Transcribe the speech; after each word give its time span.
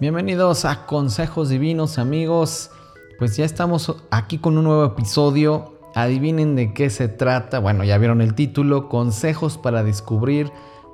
Bienvenidos 0.00 0.64
a 0.64 0.86
Consejos 0.86 1.48
Divinos 1.48 1.98
amigos. 1.98 2.70
Pues 3.18 3.36
ya 3.36 3.44
estamos 3.44 3.96
aquí 4.12 4.38
con 4.38 4.56
un 4.58 4.64
nuevo 4.64 4.84
episodio. 4.84 5.74
Adivinen 5.96 6.54
de 6.54 6.72
qué 6.72 6.88
se 6.88 7.08
trata. 7.08 7.58
Bueno, 7.58 7.82
ya 7.82 7.98
vieron 7.98 8.20
el 8.20 8.34
título. 8.34 8.88
Consejos 8.88 9.58
para 9.58 9.82
descubrir 9.82 10.52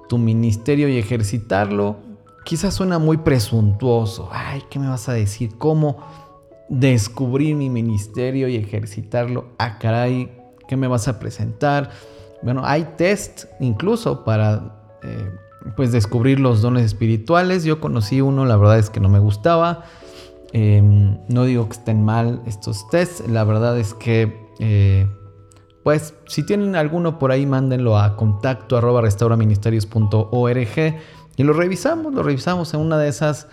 tu 0.08 0.16
ministerio 0.16 0.88
y 0.88 0.96
ejercitarlo. 0.96 1.98
Quizás 2.46 2.72
suena 2.72 2.98
muy 2.98 3.18
presuntuoso. 3.18 4.30
Ay, 4.32 4.62
¿qué 4.70 4.78
me 4.78 4.88
vas 4.88 5.06
a 5.10 5.12
decir? 5.12 5.58
¿Cómo 5.58 5.98
descubrir 6.70 7.56
mi 7.56 7.68
ministerio 7.68 8.48
y 8.48 8.56
ejercitarlo? 8.56 9.48
Ah, 9.58 9.78
caray, 9.78 10.32
¿qué 10.66 10.78
me 10.78 10.88
vas 10.88 11.08
a 11.08 11.18
presentar? 11.18 11.90
Bueno, 12.42 12.62
hay 12.64 12.84
test 12.96 13.44
incluso 13.60 14.24
para... 14.24 14.80
Eh, 15.02 15.30
pues 15.76 15.92
descubrir 15.92 16.40
los 16.40 16.62
dones 16.62 16.84
espirituales. 16.84 17.64
Yo 17.64 17.80
conocí 17.80 18.20
uno, 18.20 18.44
la 18.44 18.56
verdad 18.56 18.78
es 18.78 18.90
que 18.90 19.00
no 19.00 19.08
me 19.08 19.18
gustaba. 19.18 19.84
Em, 20.56 21.18
no 21.28 21.44
digo 21.44 21.66
que 21.66 21.72
estén 21.72 22.04
mal 22.04 22.40
estos 22.46 22.88
tests, 22.88 23.28
la 23.28 23.42
verdad 23.42 23.76
es 23.76 23.92
que 23.92 24.48
eh, 24.60 25.04
pues 25.82 26.14
si 26.28 26.46
tienen 26.46 26.76
alguno 26.76 27.18
por 27.18 27.32
ahí 27.32 27.44
mándenlo 27.44 27.98
a 27.98 28.16
contacto 28.16 28.76
arroba 28.76 29.00
restauraministerios.org 29.00 30.94
y 31.36 31.42
lo 31.42 31.52
revisamos, 31.54 32.14
lo 32.14 32.22
revisamos 32.22 32.72
en 32.72 32.80
una 32.80 32.98
de 32.98 33.08
esas 33.08 33.48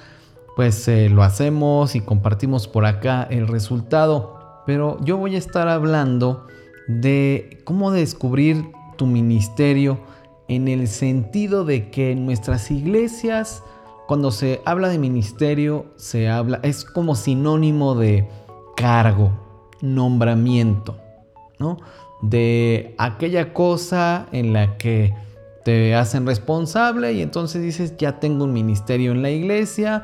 pues 0.56 0.88
eh, 0.88 1.10
lo 1.10 1.24
hacemos 1.24 1.96
y 1.96 2.02
compartimos 2.02 2.68
por 2.68 2.86
acá 2.86 3.28
el 3.30 3.48
resultado. 3.48 4.62
Pero 4.68 4.98
yo 5.04 5.18
voy 5.18 5.34
a 5.36 5.40
estar 5.40 5.68
hablando 5.68 6.46
de 6.88 7.62
cómo 7.64 7.92
descubrir 7.92 8.64
tu 8.96 9.08
ministerio 9.08 10.00
en 10.48 10.68
el 10.68 10.88
sentido 10.88 11.66
de 11.66 11.90
que 11.90 12.12
en 12.12 12.26
nuestras 12.26 12.70
iglesias, 12.70 13.64
cuando 14.12 14.32
se 14.32 14.62
habla 14.66 14.90
de 14.90 14.98
ministerio, 14.98 15.86
se 15.96 16.28
habla, 16.28 16.60
es 16.64 16.84
como 16.84 17.16
sinónimo 17.16 17.96
de 17.96 18.28
cargo, 18.76 19.32
nombramiento, 19.80 20.98
¿no? 21.60 21.78
De 22.22 22.94
aquella 22.98 23.54
cosa 23.54 24.28
en 24.34 24.52
la 24.52 24.78
que 24.78 25.16
te 25.64 25.96
hacen 25.96 26.26
responsable 26.26 27.14
y 27.14 27.22
entonces 27.22 27.62
dices, 27.62 27.96
ya 27.96 28.20
tengo 28.20 28.44
un 28.44 28.52
ministerio 28.52 29.14
en 29.14 29.22
la 29.22 29.30
iglesia. 29.30 30.04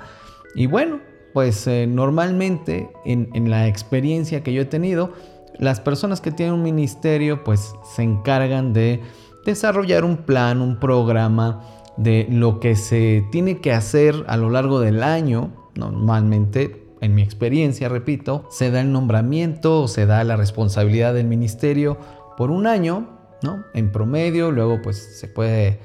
Y 0.55 0.67
bueno, 0.67 1.01
pues 1.33 1.67
eh, 1.67 1.85
normalmente 1.85 2.89
en, 3.03 3.29
en 3.33 3.49
la 3.49 3.67
experiencia 3.67 4.41
que 4.41 4.53
yo 4.53 4.61
he 4.61 4.65
tenido, 4.65 5.11
las 5.59 5.81
personas 5.81 6.21
que 6.21 6.31
tienen 6.31 6.55
un 6.55 6.63
ministerio 6.63 7.43
pues 7.43 7.73
se 7.93 8.03
encargan 8.03 8.71
de 8.71 9.01
desarrollar 9.45 10.05
un 10.05 10.15
plan, 10.15 10.61
un 10.61 10.79
programa 10.79 11.61
de 11.97 12.27
lo 12.29 12.59
que 12.59 12.75
se 12.75 13.25
tiene 13.31 13.59
que 13.59 13.73
hacer 13.73 14.23
a 14.27 14.37
lo 14.37 14.49
largo 14.49 14.79
del 14.79 15.03
año. 15.03 15.51
Normalmente, 15.75 16.87
en 17.01 17.15
mi 17.15 17.21
experiencia, 17.21 17.89
repito, 17.89 18.47
se 18.49 18.71
da 18.71 18.81
el 18.81 18.91
nombramiento 18.91 19.83
o 19.83 19.87
se 19.87 20.05
da 20.05 20.23
la 20.23 20.35
responsabilidad 20.35 21.13
del 21.13 21.27
ministerio 21.27 21.97
por 22.37 22.51
un 22.51 22.67
año, 22.67 23.09
¿no? 23.41 23.63
En 23.73 23.91
promedio, 23.91 24.51
luego 24.51 24.81
pues 24.81 25.19
se 25.19 25.27
puede 25.27 25.79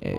eh, 0.00 0.16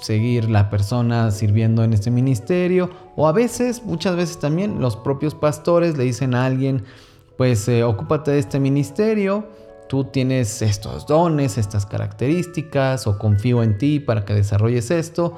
seguir 0.00 0.50
la 0.50 0.70
persona 0.70 1.30
sirviendo 1.30 1.84
en 1.84 1.92
este 1.92 2.10
ministerio 2.10 2.90
o 3.16 3.26
a 3.28 3.32
veces, 3.32 3.82
muchas 3.84 4.16
veces 4.16 4.38
también 4.38 4.80
los 4.80 4.96
propios 4.96 5.34
pastores 5.34 5.96
le 5.96 6.04
dicen 6.04 6.34
a 6.34 6.44
alguien, 6.44 6.84
pues 7.36 7.68
eh, 7.68 7.84
ocúpate 7.84 8.32
de 8.32 8.38
este 8.38 8.60
ministerio 8.60 9.48
tú 9.94 10.02
tienes 10.02 10.60
estos 10.60 11.06
dones, 11.06 11.56
estas 11.56 11.86
características, 11.86 13.06
o 13.06 13.16
confío 13.16 13.62
en 13.62 13.78
ti 13.78 14.00
para 14.00 14.24
que 14.24 14.34
desarrolles 14.34 14.90
esto. 14.90 15.36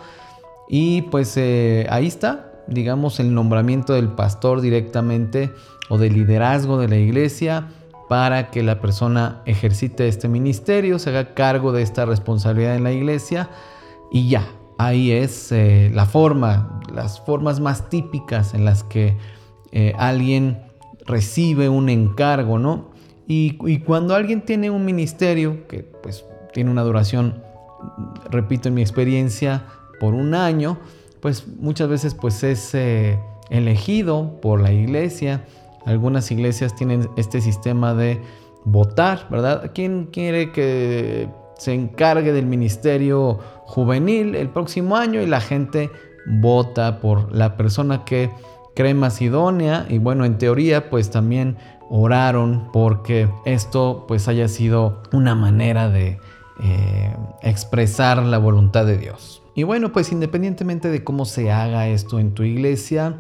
Y 0.67 1.03
pues 1.03 1.37
eh, 1.37 1.87
ahí 1.91 2.06
está, 2.06 2.55
digamos, 2.67 3.21
el 3.21 3.34
nombramiento 3.34 3.93
del 3.93 4.09
pastor 4.09 4.62
directamente 4.62 5.53
o 5.91 5.99
del 5.99 6.15
liderazgo 6.15 6.78
de 6.78 6.89
la 6.89 6.97
iglesia 6.97 7.69
para 8.09 8.50
que 8.50 8.62
la 8.62 8.81
persona 8.81 9.43
ejercite 9.44 10.09
este 10.09 10.27
ministerio, 10.27 10.99
se 10.99 11.11
haga 11.11 11.34
cargo 11.34 11.73
de 11.73 11.83
esta 11.83 12.06
responsabilidad 12.06 12.77
en 12.77 12.84
la 12.84 12.93
iglesia 12.93 13.50
y 14.11 14.31
ya, 14.31 14.49
ahí 14.78 15.12
es 15.12 15.53
eh, 15.53 15.91
la 15.93 16.06
forma, 16.06 16.81
las 16.91 17.21
formas 17.21 17.61
más 17.61 17.91
típicas 17.91 18.55
en 18.55 18.65
las 18.65 18.84
que 18.84 19.19
eh, 19.73 19.93
alguien 19.99 20.62
recibe 21.05 21.69
un 21.69 21.91
encargo, 21.91 22.59
¿no? 22.59 22.95
Y, 23.28 23.81
cuando 23.81 24.14
alguien 24.14 24.42
tiene 24.42 24.70
un 24.70 24.84
ministerio, 24.84 25.66
que 25.66 25.82
pues 25.82 26.25
tiene 26.53 26.70
una 26.70 26.82
duración, 26.82 27.42
repito 28.31 28.69
en 28.69 28.75
mi 28.75 28.82
experiencia, 28.82 29.64
por 29.98 30.14
un 30.14 30.34
año, 30.34 30.78
pues 31.20 31.47
muchas 31.48 31.88
veces 31.88 32.14
pues 32.14 32.44
es 32.44 32.75
eh, 32.75 33.19
elegido 33.50 34.41
por 34.41 34.60
la 34.60 34.72
iglesia. 34.72 35.44
Algunas 35.84 36.31
iglesias 36.31 36.76
tienen 36.76 37.09
este 37.16 37.41
sistema 37.41 37.94
de 37.94 38.20
votar, 38.64 39.26
¿verdad? 39.31 39.72
¿Quién 39.75 40.06
quiere 40.06 40.53
que 40.53 41.28
se 41.58 41.72
encargue 41.72 42.32
del 42.32 42.47
ministerio 42.47 43.38
juvenil 43.64 44.34
el 44.37 44.50
próximo 44.50 44.97
año? 44.97 45.20
Y 45.20 45.26
la 45.26 45.41
gente 45.41 45.91
vota 46.26 47.00
por 47.00 47.34
la 47.34 47.56
persona 47.56 48.04
que 48.04 48.31
cree 48.76 48.94
más 48.94 49.20
idónea 49.22 49.87
y 49.88 49.98
bueno, 49.98 50.25
en 50.26 50.37
teoría 50.37 50.91
pues 50.91 51.10
también 51.10 51.56
oraron 51.88 52.69
porque 52.72 53.28
esto 53.47 54.04
pues 54.06 54.28
haya 54.28 54.48
sido 54.48 55.03
una 55.12 55.34
manera 55.34 55.88
de 55.88 56.20
eh, 56.60 57.16
expresar 57.42 58.22
la 58.22 58.38
voluntad 58.38 58.84
de 58.84 58.98
Dios. 58.98 59.42
Y 59.54 59.62
bueno, 59.62 59.92
pues 59.92 60.12
independientemente 60.12 60.91
de 60.91 61.03
cómo 61.03 61.25
se 61.25 61.50
haga 61.50 61.88
esto 61.88 62.19
en 62.19 62.34
tu 62.34 62.42
iglesia, 62.42 63.16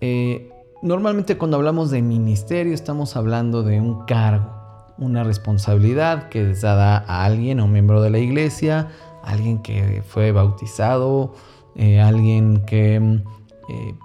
eh, 0.00 0.50
normalmente 0.82 1.36
cuando 1.36 1.58
hablamos 1.58 1.90
de 1.90 2.00
ministerio 2.00 2.72
estamos 2.72 3.16
hablando 3.16 3.62
de 3.62 3.82
un 3.82 4.06
cargo, 4.06 4.50
una 4.96 5.24
responsabilidad 5.24 6.30
que 6.30 6.54
se 6.54 6.66
da 6.66 6.96
a 6.96 7.24
alguien, 7.26 7.60
a 7.60 7.64
un 7.64 7.72
miembro 7.72 8.00
de 8.00 8.08
la 8.08 8.18
iglesia, 8.18 8.88
alguien 9.22 9.58
que 9.58 10.02
fue 10.06 10.32
bautizado, 10.32 11.34
eh, 11.74 12.00
alguien 12.00 12.64
que 12.64 13.20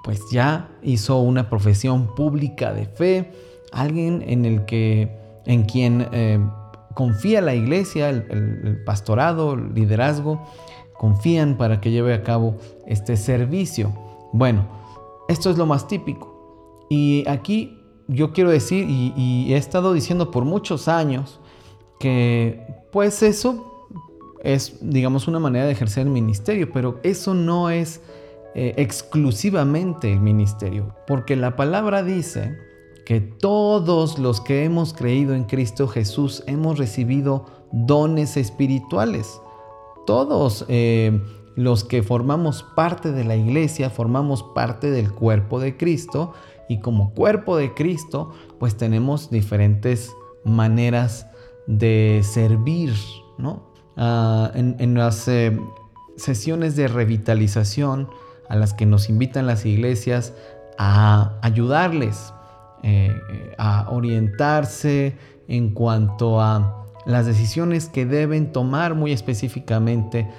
pues 0.03 0.19
ya 0.31 0.69
hizo 0.81 1.19
una 1.19 1.49
profesión 1.49 2.15
pública 2.15 2.73
de 2.73 2.85
fe, 2.85 3.31
alguien 3.71 4.23
en 4.27 4.45
el 4.45 4.65
que, 4.65 5.15
en 5.45 5.63
quien 5.63 6.07
eh, 6.11 6.39
confía 6.93 7.41
la 7.41 7.55
iglesia, 7.55 8.09
el, 8.09 8.83
pastorado, 8.85 9.53
el 9.53 9.73
liderazgo, 9.73 10.45
confían 10.97 11.57
para 11.57 11.81
que 11.81 11.91
lleve 11.91 12.13
a 12.13 12.23
cabo 12.23 12.57
este 12.85 13.17
servicio. 13.17 13.93
Bueno, 14.33 14.67
esto 15.27 15.49
es 15.49 15.57
lo 15.57 15.65
más 15.65 15.87
típico. 15.87 16.85
Y 16.89 17.23
aquí 17.27 17.79
yo 18.07 18.33
quiero 18.33 18.51
decir, 18.51 18.85
y, 18.89 19.53
he 19.53 19.57
estado 19.57 19.93
diciendo 19.93 20.31
por 20.31 20.45
muchos 20.45 20.87
años, 20.87 21.39
que 21.99 22.65
pues 22.91 23.23
eso 23.23 23.87
es, 24.43 24.77
digamos, 24.81 25.27
una 25.27 25.39
manera 25.39 25.65
de 25.65 25.71
ejercer 25.71 26.07
el 26.07 26.11
ministerio, 26.11 26.71
pero 26.73 26.99
eso 27.03 27.33
no 27.33 27.69
es 27.69 28.01
eh, 28.53 28.73
exclusivamente 28.77 30.11
el 30.11 30.19
ministerio, 30.19 30.95
porque 31.07 31.35
la 31.35 31.55
palabra 31.55 32.03
dice 32.03 32.57
que 33.05 33.21
todos 33.21 34.19
los 34.19 34.41
que 34.41 34.65
hemos 34.65 34.93
creído 34.93 35.33
en 35.33 35.45
Cristo 35.45 35.87
Jesús 35.87 36.43
hemos 36.47 36.77
recibido 36.77 37.45
dones 37.71 38.37
espirituales. 38.37 39.41
Todos 40.05 40.65
eh, 40.67 41.21
los 41.55 41.83
que 41.83 42.03
formamos 42.03 42.63
parte 42.75 43.11
de 43.11 43.23
la 43.23 43.35
iglesia 43.35 43.89
formamos 43.89 44.43
parte 44.43 44.91
del 44.91 45.11
cuerpo 45.11 45.59
de 45.59 45.77
Cristo 45.77 46.33
y 46.69 46.79
como 46.79 47.13
cuerpo 47.13 47.57
de 47.57 47.73
Cristo 47.73 48.31
pues 48.59 48.75
tenemos 48.75 49.29
diferentes 49.29 50.11
maneras 50.43 51.27
de 51.67 52.21
servir, 52.23 52.93
¿no? 53.37 53.71
Ah, 53.97 54.51
en, 54.55 54.93
las 54.95 55.27
eh, 55.27 55.57
sesiones 56.15 56.75
de 56.75 56.87
revitalización 56.87 58.09
a 58.51 58.55
las 58.57 58.73
que 58.73 58.85
nos 58.85 59.07
invitan 59.07 59.47
las 59.47 59.65
iglesias 59.65 60.33
a 60.77 61.37
ayudarles 61.41 62.33
eh, 62.83 63.17
a 63.57 63.89
orientarse 63.89 65.15
en 65.47 65.73
cuanto 65.73 66.41
a 66.41 66.85
las 67.05 67.25
decisiones 67.25 67.87
que 67.87 68.05
deben 68.05 68.51
tomar 68.51 68.93
muy 68.93 69.13
específicamente 69.13 70.29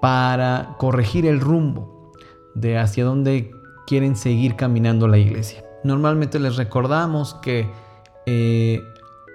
para 0.00 0.74
corregir 0.78 1.26
el 1.26 1.40
rumbo 1.40 2.12
de 2.56 2.76
hacia 2.76 3.04
dónde 3.04 3.52
quieren 3.86 4.16
seguir 4.16 4.56
caminando 4.56 5.06
la 5.06 5.18
iglesia. 5.18 5.64
normalmente 5.84 6.40
les 6.40 6.56
recordamos 6.56 7.34
que 7.34 7.70
eh, 8.26 8.82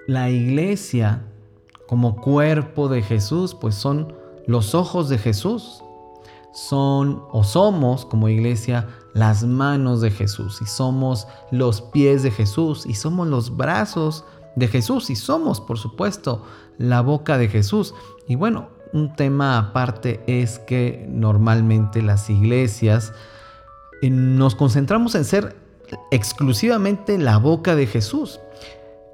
la 0.08 0.30
iglesia 0.30 1.24
como 1.88 2.18
cuerpo 2.18 2.90
de 2.90 3.02
Jesús, 3.02 3.56
pues 3.56 3.76
son 3.76 4.14
los 4.46 4.76
ojos 4.76 5.08
de 5.08 5.20
Jesús. 5.20 5.85
Son 6.56 7.24
o 7.32 7.44
somos 7.44 8.06
como 8.06 8.30
iglesia 8.30 8.88
las 9.14 9.44
manos 9.44 10.02
de 10.02 10.10
Jesús 10.10 10.62
y 10.62 10.66
somos 10.66 11.28
los 11.52 11.82
pies 11.82 12.24
de 12.24 12.32
Jesús 12.32 12.86
y 12.86 12.96
somos 12.96 13.28
los 13.28 13.56
brazos 13.56 14.26
de 14.56 14.68
Jesús 14.68 15.10
y 15.10 15.16
somos, 15.16 15.62
por 15.62 15.78
supuesto, 15.78 16.44
la 16.78 17.02
boca 17.02 17.38
de 17.38 17.50
Jesús. 17.50 17.94
Y 18.28 18.36
bueno, 18.36 18.70
un 18.94 19.14
tema 19.16 19.58
aparte 19.58 20.24
es 20.28 20.60
que 20.60 21.06
normalmente 21.10 22.02
las 22.02 22.30
iglesias 22.30 23.14
eh, 24.02 24.10
nos 24.10 24.56
concentramos 24.56 25.16
en 25.16 25.26
ser 25.26 25.56
exclusivamente 26.12 27.18
la 27.18 27.38
boca 27.38 27.76
de 27.76 27.88
Jesús. 27.88 28.40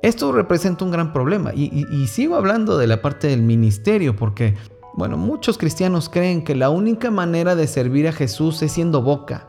Esto 0.01 0.31
representa 0.31 0.85
un 0.85 0.91
gran 0.91 1.13
problema 1.13 1.51
y, 1.53 2.07
sigo 2.07 2.35
hablando 2.35 2.77
de 2.77 2.87
la 2.87 3.03
parte 3.03 3.27
del 3.27 3.43
ministerio 3.43 4.15
porque, 4.15 4.55
bueno, 4.93 5.17
muchos 5.17 5.57
cristianos 5.57 6.09
creen 6.09 6.43
que 6.43 6.55
la 6.55 6.69
única 6.69 7.11
manera 7.11 7.55
de 7.55 7.67
servir 7.67 8.07
a 8.07 8.11
Jesús 8.11 8.61
es 8.61 8.71
siendo 8.71 9.01
boca. 9.01 9.47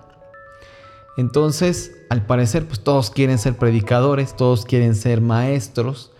Entonces, 1.16 1.92
al 2.10 2.24
parecer, 2.24 2.66
pues 2.66 2.80
todos 2.80 3.10
quieren 3.10 3.38
ser 3.38 3.56
predicadores, 3.56 4.36
todos 4.36 4.64
quieren 4.64 4.94
ser 4.94 5.20
maestros, 5.20 6.10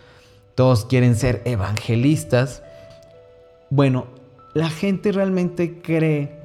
todos 0.55 0.85
quieren 0.85 1.17
ser 1.17 1.43
evangelistas. 1.45 2.63
Bueno, 3.71 4.07
la 4.55 4.69
gente 4.69 5.13
realmente 5.13 5.81
cree 5.81 6.39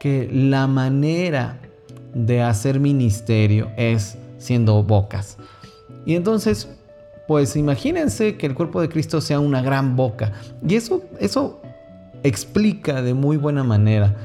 que 0.00 0.28
la 0.32 0.66
manera 0.66 1.58
de 2.14 2.42
hacer 2.42 2.80
ministerio 2.80 3.70
es 3.76 4.16
siendo 4.38 4.82
bocas. 4.82 5.36
Y 6.06 6.14
entonces 6.14 6.68
pues 7.26 7.56
imagínense 7.56 8.36
que 8.36 8.46
el 8.46 8.54
cuerpo 8.54 8.80
de 8.80 8.88
Cristo 8.88 9.20
sea 9.20 9.40
una 9.40 9.62
gran 9.62 9.96
boca. 9.96 10.32
Y 10.66 10.74
eso, 10.74 11.02
eso 11.18 11.60
explica 12.22 13.02
de 13.02 13.14
muy 13.14 13.36
buena 13.36 13.64
manera, 13.64 14.16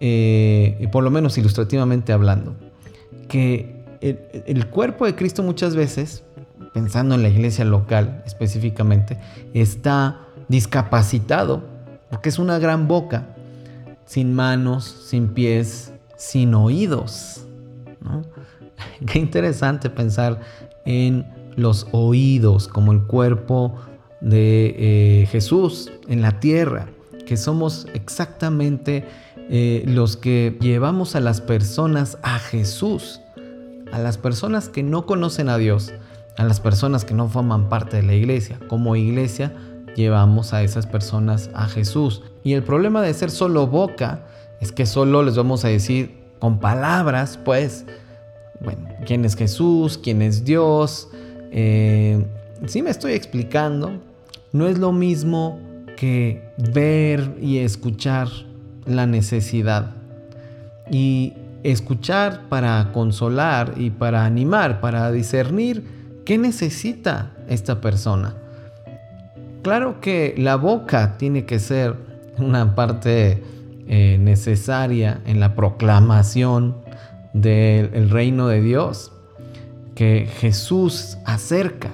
eh, 0.00 0.88
por 0.92 1.04
lo 1.04 1.10
menos 1.10 1.38
ilustrativamente 1.38 2.12
hablando, 2.12 2.54
que 3.28 3.84
el, 4.00 4.66
cuerpo 4.66 5.06
de 5.06 5.14
Cristo 5.14 5.42
muchas 5.42 5.74
veces, 5.74 6.24
pensando 6.72 7.14
en 7.14 7.22
la 7.22 7.28
iglesia 7.28 7.64
local 7.64 8.22
específicamente, 8.26 9.18
está 9.54 10.20
discapacitado 10.48 11.62
porque 12.10 12.28
es 12.28 12.38
una 12.38 12.58
gran 12.58 12.86
boca, 12.86 13.28
sin 14.04 14.34
manos, 14.34 14.84
sin 14.84 15.28
pies, 15.28 15.92
sin 16.16 16.54
oídos. 16.54 17.46
Qué 19.06 19.18
interesante 19.18 19.88
pensar 19.88 20.40
en 20.84 21.26
los 21.56 21.86
oídos 21.92 22.68
como 22.68 22.92
el 22.92 23.02
cuerpo 23.02 23.74
de 24.20 24.74
eh, 25.22 25.26
Jesús 25.26 25.90
en 26.08 26.22
la 26.22 26.40
tierra, 26.40 26.88
que 27.26 27.36
somos 27.36 27.86
exactamente 27.94 29.04
eh, 29.50 29.84
los 29.86 30.16
que 30.16 30.56
llevamos 30.60 31.16
a 31.16 31.20
las 31.20 31.40
personas 31.40 32.18
a 32.22 32.38
Jesús, 32.38 33.20
a 33.92 33.98
las 33.98 34.18
personas 34.18 34.68
que 34.68 34.82
no 34.82 35.06
conocen 35.06 35.48
a 35.48 35.58
Dios, 35.58 35.92
a 36.36 36.44
las 36.44 36.60
personas 36.60 37.04
que 37.04 37.14
no 37.14 37.28
forman 37.28 37.68
parte 37.68 37.98
de 37.98 38.02
la 38.02 38.14
iglesia. 38.14 38.58
Como 38.68 38.96
iglesia 38.96 39.52
llevamos 39.96 40.52
a 40.52 40.62
esas 40.62 40.86
personas 40.86 41.50
a 41.54 41.68
Jesús. 41.68 42.22
Y 42.42 42.54
el 42.54 42.62
problema 42.62 43.02
de 43.02 43.14
ser 43.14 43.30
solo 43.30 43.66
boca 43.66 44.26
es 44.60 44.72
que 44.72 44.86
solo 44.86 45.22
les 45.22 45.36
vamos 45.36 45.64
a 45.64 45.68
decir 45.68 46.24
con 46.38 46.58
palabras, 46.58 47.38
pues, 47.44 47.86
bueno, 48.60 48.88
quién 49.06 49.24
es 49.24 49.36
Jesús, 49.36 49.98
quién 49.98 50.22
es 50.22 50.44
Dios, 50.44 51.08
eh, 51.52 52.24
si 52.66 52.82
me 52.82 52.90
estoy 52.90 53.12
explicando, 53.12 54.00
no 54.52 54.66
es 54.66 54.78
lo 54.78 54.92
mismo 54.92 55.58
que 55.96 56.42
ver 56.72 57.36
y 57.40 57.58
escuchar 57.58 58.28
la 58.86 59.06
necesidad. 59.06 59.92
Y 60.90 61.32
escuchar 61.62 62.42
para 62.48 62.90
consolar 62.92 63.74
y 63.76 63.90
para 63.90 64.24
animar, 64.24 64.80
para 64.80 65.10
discernir 65.10 65.84
qué 66.24 66.38
necesita 66.38 67.32
esta 67.48 67.80
persona. 67.80 68.34
Claro 69.62 70.00
que 70.00 70.34
la 70.36 70.56
boca 70.56 71.16
tiene 71.16 71.46
que 71.46 71.58
ser 71.58 71.94
una 72.38 72.74
parte 72.74 73.42
eh, 73.88 74.18
necesaria 74.20 75.20
en 75.26 75.40
la 75.40 75.54
proclamación 75.54 76.76
del 77.32 78.10
reino 78.10 78.48
de 78.48 78.60
Dios, 78.60 79.12
que 79.94 80.28
Jesús 80.38 81.18
acerca 81.24 81.92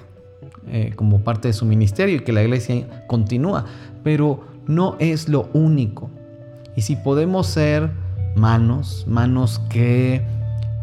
eh, 0.69 0.93
como 0.95 1.21
parte 1.21 1.49
de 1.49 1.55
su 1.55 1.65
ministerio 1.65 2.17
y 2.17 2.21
que 2.21 2.33
la 2.33 2.43
iglesia 2.43 3.05
continúa, 3.07 3.67
pero 4.03 4.45
no 4.67 4.97
es 4.99 5.29
lo 5.29 5.49
único. 5.53 6.11
Y 6.77 6.83
si 6.83 6.97
podemos 6.97 7.47
ser 7.47 7.91
manos, 8.37 9.05
manos 9.09 9.61
que 9.69 10.25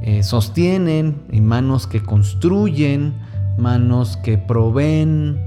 eh, 0.01 0.23
sostienen 0.23 1.21
y 1.31 1.41
manos 1.41 1.87
que 1.87 2.01
construyen, 2.01 3.13
manos 3.57 4.17
que 4.17 4.37
proveen 4.37 5.39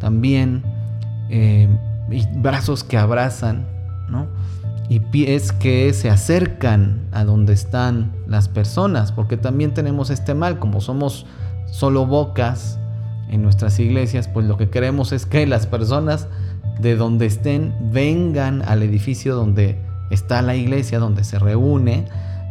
también, 0.00 0.62
eh, 1.30 1.68
y 2.10 2.26
brazos 2.38 2.84
que 2.84 2.98
abrazan, 2.98 3.66
¿no? 4.08 4.26
y 4.88 5.00
pies 5.00 5.52
que 5.52 5.94
se 5.94 6.10
acercan 6.10 7.08
a 7.12 7.24
donde 7.24 7.54
están 7.54 8.12
las 8.26 8.48
personas, 8.48 9.10
porque 9.10 9.38
también 9.38 9.72
tenemos 9.72 10.10
este 10.10 10.34
mal, 10.34 10.58
como 10.58 10.82
somos 10.82 11.24
solo 11.64 12.04
bocas 12.04 12.78
en 13.30 13.42
nuestras 13.42 13.78
iglesias, 13.78 14.28
pues 14.28 14.44
lo 14.44 14.58
que 14.58 14.68
queremos 14.68 15.12
es 15.12 15.24
que 15.24 15.46
las 15.46 15.66
personas 15.66 16.28
de 16.82 16.96
donde 16.96 17.26
estén 17.26 17.74
vengan 17.92 18.62
al 18.62 18.82
edificio 18.82 19.34
donde 19.34 19.78
está 20.10 20.42
la 20.42 20.56
iglesia, 20.56 20.98
donde 20.98 21.24
se 21.24 21.38
reúne, 21.38 22.04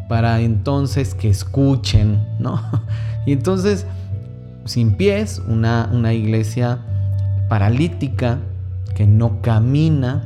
para 0.09 0.41
entonces 0.41 1.13
que 1.13 1.29
escuchen, 1.29 2.25
¿no? 2.39 2.61
Y 3.27 3.33
entonces, 3.33 3.85
sin 4.65 4.95
pies, 4.95 5.43
una, 5.47 5.87
una 5.93 6.11
iglesia 6.11 6.79
paralítica, 7.49 8.39
que 8.95 9.05
no 9.05 9.43
camina, 9.43 10.23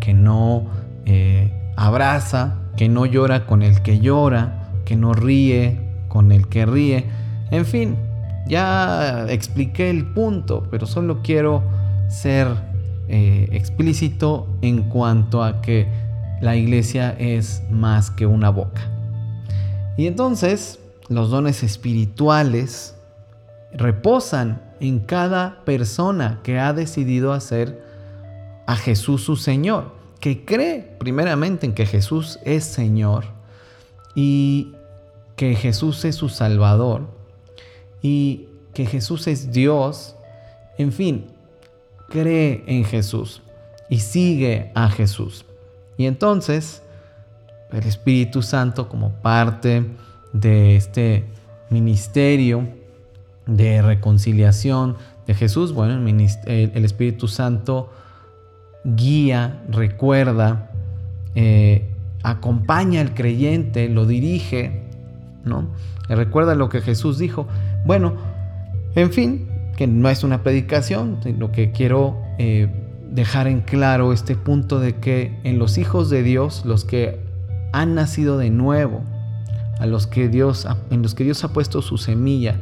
que 0.00 0.14
no 0.14 0.66
eh, 1.06 1.52
abraza, 1.76 2.58
que 2.76 2.88
no 2.88 3.04
llora 3.04 3.46
con 3.46 3.62
el 3.62 3.82
que 3.82 3.98
llora, 3.98 4.68
que 4.84 4.94
no 4.94 5.12
ríe 5.12 5.80
con 6.06 6.30
el 6.30 6.46
que 6.46 6.66
ríe. 6.66 7.06
En 7.50 7.66
fin, 7.66 7.96
ya 8.46 9.26
expliqué 9.28 9.90
el 9.90 10.06
punto, 10.06 10.68
pero 10.70 10.86
solo 10.86 11.20
quiero 11.22 11.64
ser 12.08 12.71
eh, 13.12 13.48
explícito 13.52 14.48
en 14.60 14.82
cuanto 14.88 15.44
a 15.44 15.62
que 15.62 15.86
la 16.40 16.56
iglesia 16.56 17.14
es 17.18 17.62
más 17.70 18.10
que 18.10 18.26
una 18.26 18.50
boca. 18.50 18.90
Y 19.96 20.06
entonces 20.08 20.80
los 21.08 21.30
dones 21.30 21.62
espirituales 21.62 22.96
reposan 23.72 24.60
en 24.80 24.98
cada 24.98 25.64
persona 25.64 26.40
que 26.42 26.58
ha 26.58 26.72
decidido 26.72 27.32
hacer 27.32 27.84
a 28.66 28.74
Jesús 28.74 29.22
su 29.22 29.36
Señor 29.36 30.02
que 30.22 30.44
cree 30.44 30.94
primeramente 31.00 31.66
en 31.66 31.74
que 31.74 31.84
Jesús 31.84 32.38
es 32.44 32.62
Señor 32.62 33.24
y 34.14 34.72
que 35.34 35.56
Jesús 35.56 36.04
es 36.04 36.14
su 36.14 36.28
Salvador 36.28 37.08
y 38.02 38.46
que 38.72 38.86
Jesús 38.86 39.26
es 39.26 39.50
Dios, 39.50 40.14
en 40.78 40.92
fin, 40.92 41.26
cree 42.12 42.62
en 42.66 42.84
Jesús 42.84 43.42
y 43.88 44.00
sigue 44.00 44.70
a 44.74 44.90
Jesús. 44.90 45.46
Y 45.96 46.06
entonces 46.06 46.82
el 47.72 47.86
Espíritu 47.86 48.42
Santo 48.42 48.88
como 48.88 49.10
parte 49.10 49.84
de 50.32 50.76
este 50.76 51.24
ministerio 51.70 52.68
de 53.46 53.82
reconciliación 53.82 54.96
de 55.26 55.34
Jesús, 55.34 55.72
bueno, 55.72 55.94
el, 56.06 56.84
Espíritu 56.84 57.28
Santo 57.28 57.90
guía, 58.84 59.62
recuerda, 59.68 60.70
eh, 61.34 61.88
acompaña 62.22 63.00
al 63.00 63.14
creyente, 63.14 63.88
lo 63.88 64.06
dirige, 64.06 64.82
¿no? 65.44 65.68
recuerda 66.08 66.54
lo 66.54 66.68
que 66.68 66.82
Jesús 66.82 67.18
dijo. 67.18 67.46
Bueno, 67.86 68.14
en 68.94 69.12
fin, 69.12 69.48
que 69.76 69.86
no 69.86 70.08
es 70.08 70.24
una 70.24 70.42
predicación, 70.42 71.18
lo 71.38 71.52
que 71.52 71.72
quiero 71.72 72.16
eh, 72.38 72.68
dejar 73.10 73.46
en 73.46 73.60
claro 73.60 74.12
este 74.12 74.36
punto 74.36 74.80
de 74.80 74.96
que 74.96 75.38
en 75.44 75.58
los 75.58 75.78
hijos 75.78 76.10
de 76.10 76.22
Dios, 76.22 76.64
los 76.64 76.84
que 76.84 77.20
han 77.72 77.94
nacido 77.94 78.38
de 78.38 78.50
nuevo, 78.50 79.02
a 79.78 79.86
los 79.86 80.06
que 80.06 80.28
Dios, 80.28 80.66
en 80.90 81.02
los 81.02 81.14
que 81.14 81.24
Dios 81.24 81.44
ha 81.44 81.52
puesto 81.52 81.82
su 81.82 81.98
semilla, 81.98 82.56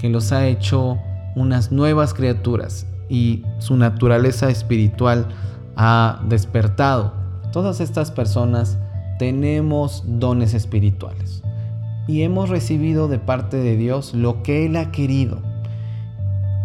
que 0.00 0.08
los 0.08 0.32
ha 0.32 0.46
hecho 0.46 0.98
unas 1.36 1.72
nuevas 1.72 2.14
criaturas, 2.14 2.86
y 3.08 3.44
su 3.58 3.76
naturaleza 3.76 4.48
espiritual 4.48 5.26
ha 5.76 6.22
despertado. 6.28 7.12
Todas 7.52 7.80
estas 7.80 8.10
personas 8.10 8.78
tenemos 9.18 10.02
dones 10.06 10.54
espirituales. 10.54 11.42
y 12.08 12.22
hemos 12.22 12.48
recibido 12.48 13.06
de 13.06 13.20
parte 13.20 13.58
de 13.58 13.76
Dios 13.76 14.12
lo 14.12 14.42
que 14.42 14.66
Él 14.66 14.74
ha 14.74 14.90
querido. 14.90 15.51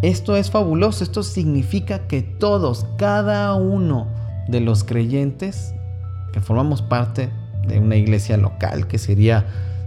Esto 0.04 0.36
es 0.36 0.52
fabuloso, 0.52 1.04
esto 1.04 1.24
significa 1.24 2.08
que 2.08 2.22
todos, 2.22 2.86
cada 2.98 3.56
uno 3.56 4.08
de 4.48 4.60
los 4.60 4.84
creyentes 4.84 5.74
que 6.32 6.40
formamos 6.40 6.84
parte 6.84 7.32
de 7.68 7.80
una 7.80 7.96
iglesia 7.96 8.38
local, 8.38 8.88
que 8.88 9.00
sería 9.00 9.46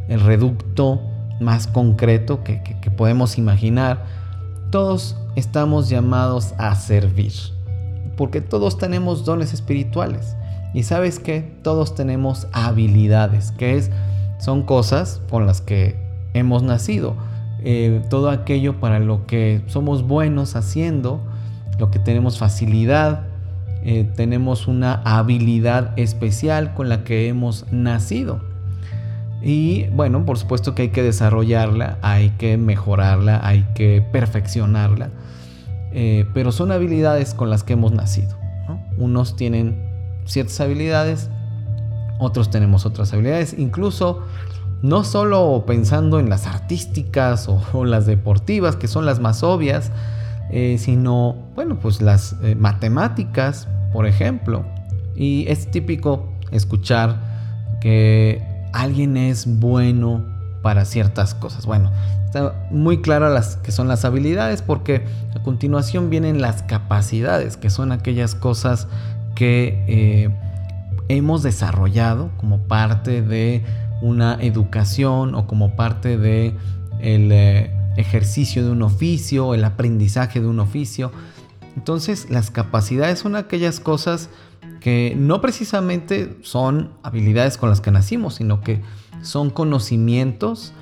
el 0.09 0.21
reducto 0.21 1.01
más 1.41 1.69
concreto 1.69 2.43
que, 2.43 2.61
podemos 2.97 3.39
imaginar, 3.39 4.05
todos 4.71 5.17
estamos 5.37 5.89
llamados 5.89 6.55
a 6.59 6.75
servir, 6.75 7.33
porque 8.17 8.41
todos 8.41 8.79
tenemos 8.79 9.25
dones 9.25 9.55
espirituales. 9.55 10.37
Y 10.75 10.83
sabes 10.85 11.19
que 11.19 11.41
todos 11.63 11.95
tenemos 11.95 12.49
habilidades, 12.53 13.53
que 13.53 13.77
es, 13.77 13.91
son 14.39 14.63
cosas 14.63 15.21
con 15.31 15.47
las 15.47 15.61
que 15.61 15.97
hemos 16.35 16.63
nacido. 16.63 17.17
Eh, 17.63 18.03
todo 18.09 18.31
aquello 18.31 18.81
para 18.81 18.99
lo 19.01 19.27
que 19.27 19.63
somos 19.67 20.03
buenos 20.03 20.57
haciendo, 20.57 21.21
lo 21.79 21.91
que 21.91 21.99
tenemos 21.99 22.39
facilidad, 22.39 23.27
eh, 23.83 24.11
tenemos 24.17 24.67
una 24.67 25.01
habilidad 25.05 25.99
especial 25.99 26.75
con 26.75 26.89
la 26.89 27.05
que 27.05 27.29
hemos 27.29 27.71
nacido. 27.73 28.41
Y 29.43 29.87
bueno, 29.89 30.27
por 30.27 30.37
supuesto 30.37 30.75
que 30.75 30.83
hay 30.83 30.89
que 30.91 31.03
desarrollarla, 31.03 31.99
hay 32.03 32.31
que 32.31 32.59
mejorarla, 32.59 33.41
hay 33.43 33.67
que 33.75 34.05
perfeccionarla. 34.13 35.11
Eh, 35.93 36.27
pero 36.35 36.53
son 36.53 36.73
habilidades 36.73 37.35
con 37.35 37.51
las 37.51 37.65
que 37.65 37.73
hemos 37.73 37.93
nacido. 37.93 38.37
Unos 38.99 39.37
tienen 39.37 39.83
ciertas 40.27 40.61
habilidades, 40.61 41.31
otros 42.19 42.51
tenemos 42.51 42.85
otras 42.85 43.13
habilidades. 43.13 43.55
Incluso 43.59 44.23
no 44.83 45.05
solo 45.05 45.65
pensando 45.67 46.19
en 46.19 46.29
las 46.31 46.47
artísticas 46.47 47.49
o, 47.49 47.85
las 47.85 48.07
deportivas, 48.07 48.77
que 48.77 48.89
son 48.89 49.07
las 49.07 49.21
más 49.21 49.43
obvias, 49.43 49.91
eh, 50.51 50.77
sino, 50.79 51.37
bueno, 51.55 51.79
pues 51.79 52.01
las 52.01 52.37
eh, 52.43 52.55
matemáticas, 52.55 53.69
por 53.93 54.07
ejemplo. 54.07 54.65
Y 55.15 55.45
es 55.49 55.71
típico 55.71 56.33
escuchar 56.51 57.17
que 57.81 58.43
alguien 58.73 59.17
es 59.17 59.47
bueno 59.61 60.25
para 60.63 60.85
ciertas 60.85 61.35
cosas. 61.35 61.67
Bueno, 61.67 61.91
está 62.25 62.55
muy 62.71 63.01
clara 63.01 63.29
las 63.29 63.57
que 63.57 63.73
son 63.73 63.89
las 63.89 64.05
habilidades 64.05 64.63
porque 64.63 65.05
a 65.35 65.43
continuación 65.43 66.11
vienen 66.11 66.41
las 66.41 66.63
capacidades, 66.63 67.57
que 67.57 67.71
son 67.71 67.93
aquellas 67.93 68.35
cosas 68.35 68.89
que 69.35 69.85
eh, 69.89 70.31
hemos 71.09 71.43
desarrollado 71.43 72.31
como 72.37 72.59
parte 72.59 73.23
de 73.23 73.65
una 74.03 74.35
educación 74.41 75.35
o 75.35 75.47
como 75.47 75.77
parte 75.77 76.17
de 76.19 76.55
el 77.01 77.31
eh, 77.33 77.71
ejercicio 77.97 78.65
de 78.65 78.71
un 78.71 78.83
oficio, 78.83 79.55
el 79.55 79.65
aprendizaje 79.65 80.41
de 80.41 80.47
un 80.47 80.61
oficio. 80.61 81.13
Entonces 81.77 82.31
las 82.31 82.51
capacidades 82.51 83.19
son 83.19 83.37
aquellas 83.37 83.81
cosas 83.81 84.31
que 84.81 85.15
no 85.17 85.41
precisamente 85.41 86.37
son 86.43 86.91
habilidades 87.03 87.59
con 87.59 87.69
las 87.69 87.81
que 87.81 87.91
nacimos, 87.91 88.37
sino 88.37 88.61
que 88.63 88.81
son 89.23 89.51
conocimientos 89.51 90.73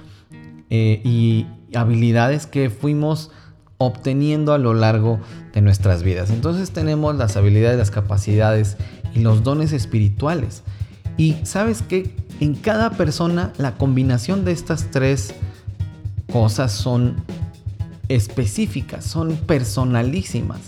eh, 0.71 1.01
y 1.05 1.47
habilidades 1.75 2.47
que 2.47 2.71
fuimos 2.71 3.31
obteniendo 3.79 4.53
a 4.53 4.59
lo 4.59 4.75
largo 4.75 5.21
de 5.53 5.61
nuestras 5.61 6.03
vidas. 6.03 6.31
Entonces 6.31 6.71
tenemos 6.71 7.17
las 7.17 7.37
habilidades, 7.37 7.79
las 7.79 7.91
capacidades 7.91 8.77
y 9.15 9.21
los 9.21 9.43
dones 9.43 9.73
espirituales. 9.73 10.63
Y 11.17 11.37
sabes 11.45 11.83
que 11.83 12.15
en 12.41 12.55
cada 12.55 12.91
persona 12.91 13.53
la 13.59 13.75
combinación 13.77 14.45
de 14.45 14.53
estas 14.53 14.91
tres 14.91 15.35
cosas 16.33 16.73
son 16.73 17.17
específicas, 18.09 19.05
son 19.05 19.37
personalísimas. 19.37 20.61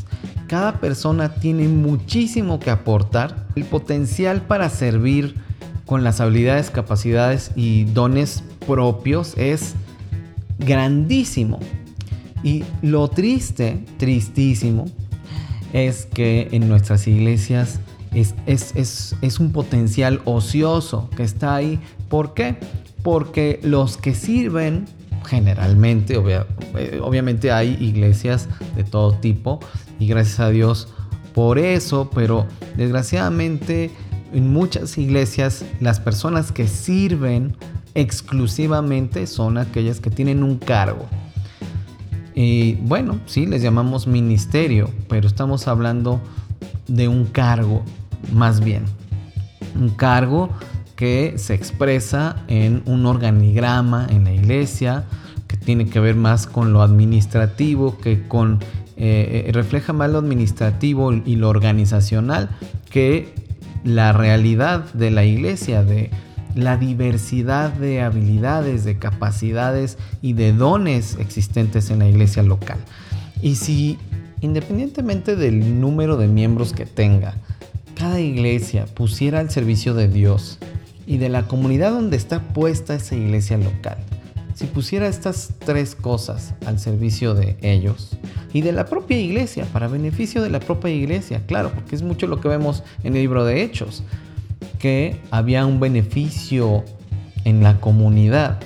Cada 0.46 0.80
persona 0.80 1.34
tiene 1.34 1.68
muchísimo 1.68 2.58
que 2.58 2.70
aportar. 2.70 3.46
El 3.54 3.64
potencial 3.64 4.42
para 4.42 4.68
servir 4.68 5.36
con 5.86 6.02
las 6.02 6.20
habilidades, 6.20 6.70
capacidades 6.70 7.52
y 7.56 7.84
dones 7.84 8.42
propios 8.66 9.34
es 9.36 9.74
grandísimo. 10.58 11.60
Y 12.42 12.64
lo 12.82 13.08
triste, 13.08 13.84
tristísimo, 13.98 14.86
es 15.72 16.06
que 16.06 16.48
en 16.52 16.68
nuestras 16.68 17.06
iglesias 17.06 17.80
es, 18.14 18.34
es, 18.46 19.40
un 19.40 19.52
potencial 19.52 20.20
ocioso 20.24 21.08
que 21.16 21.22
está 21.22 21.54
ahí. 21.54 21.78
¿Por 22.08 22.34
qué? 22.34 22.56
Porque 23.02 23.60
los 23.62 23.96
que 23.96 24.14
sirven 24.14 24.86
generalmente, 25.24 26.14
eh, 26.16 27.00
obviamente 27.02 27.52
hay 27.52 27.76
iglesias 27.80 28.48
de 28.74 28.84
todo 28.84 29.14
tipo, 29.14 29.60
y 29.98 30.06
gracias 30.06 30.40
a 30.40 30.50
Dios 30.50 30.88
por 31.34 31.58
eso, 31.58 32.10
pero 32.12 32.46
desgraciadamente 32.76 33.90
en 34.32 34.52
muchas 34.52 34.96
iglesias 34.98 35.64
las 35.80 36.00
personas 36.00 36.52
que 36.52 36.66
sirven 36.66 37.56
exclusivamente 37.94 39.26
son 39.26 39.58
aquellas 39.58 40.00
que 40.00 40.10
tienen 40.10 40.42
un 40.42 40.58
cargo. 40.58 41.06
Y 42.34 42.74
bueno, 42.74 43.20
sí, 43.26 43.46
les 43.46 43.62
llamamos 43.62 44.06
ministerio, 44.06 44.90
pero 45.08 45.26
estamos 45.26 45.68
hablando 45.68 46.20
de 46.88 47.08
un 47.08 47.26
cargo 47.26 47.84
más 48.32 48.60
bien. 48.60 48.84
Un 49.74 49.90
cargo 49.90 50.50
que 50.96 51.34
se 51.38 51.54
expresa 51.54 52.36
en 52.48 52.82
un 52.86 53.06
organigrama 53.06 54.06
en 54.10 54.24
la 54.24 54.32
iglesia, 54.32 55.04
que 55.46 55.56
tiene 55.56 55.88
que 55.88 55.98
ver 55.98 56.14
más 56.14 56.46
con 56.46 56.72
lo 56.72 56.82
administrativo 56.82 57.98
que 57.98 58.28
con 58.28 58.60
eh, 58.96 59.44
eh, 59.46 59.52
refleja 59.52 59.92
más 59.94 60.10
lo 60.10 60.18
administrativo 60.18 61.12
y 61.12 61.36
lo 61.36 61.48
organizacional 61.48 62.50
que 62.90 63.34
la 63.82 64.12
realidad 64.12 64.84
de 64.92 65.10
la 65.10 65.24
iglesia, 65.24 65.82
de 65.82 66.10
la 66.54 66.76
diversidad 66.76 67.72
de 67.72 68.02
habilidades, 68.02 68.84
de 68.84 68.98
capacidades 68.98 69.96
y 70.20 70.34
de 70.34 70.52
dones 70.52 71.16
existentes 71.18 71.90
en 71.90 72.00
la 72.00 72.08
iglesia 72.08 72.42
local. 72.42 72.78
Y 73.40 73.54
si 73.54 73.98
independientemente 74.42 75.36
del 75.36 75.80
número 75.80 76.16
de 76.16 76.28
miembros 76.28 76.72
que 76.72 76.86
tenga, 76.86 77.34
cada 78.00 78.18
iglesia 78.18 78.86
pusiera 78.86 79.40
al 79.40 79.50
servicio 79.50 79.92
de 79.92 80.08
Dios 80.08 80.58
y 81.06 81.18
de 81.18 81.28
la 81.28 81.46
comunidad 81.46 81.90
donde 81.90 82.16
está 82.16 82.40
puesta 82.40 82.94
esa 82.94 83.14
iglesia 83.14 83.58
local, 83.58 83.98
si 84.54 84.64
pusiera 84.64 85.06
estas 85.06 85.52
tres 85.58 85.96
cosas 85.96 86.54
al 86.64 86.78
servicio 86.78 87.34
de 87.34 87.58
ellos 87.60 88.16
y 88.54 88.62
de 88.62 88.72
la 88.72 88.86
propia 88.86 89.20
iglesia, 89.20 89.66
para 89.66 89.86
beneficio 89.86 90.40
de 90.40 90.48
la 90.48 90.60
propia 90.60 90.90
iglesia, 90.90 91.42
claro, 91.46 91.72
porque 91.74 91.94
es 91.94 92.00
mucho 92.00 92.26
lo 92.26 92.40
que 92.40 92.48
vemos 92.48 92.84
en 93.04 93.16
el 93.16 93.20
libro 93.20 93.44
de 93.44 93.62
Hechos, 93.62 94.02
que 94.78 95.20
había 95.30 95.66
un 95.66 95.78
beneficio 95.78 96.84
en 97.44 97.62
la 97.62 97.80
comunidad. 97.80 98.60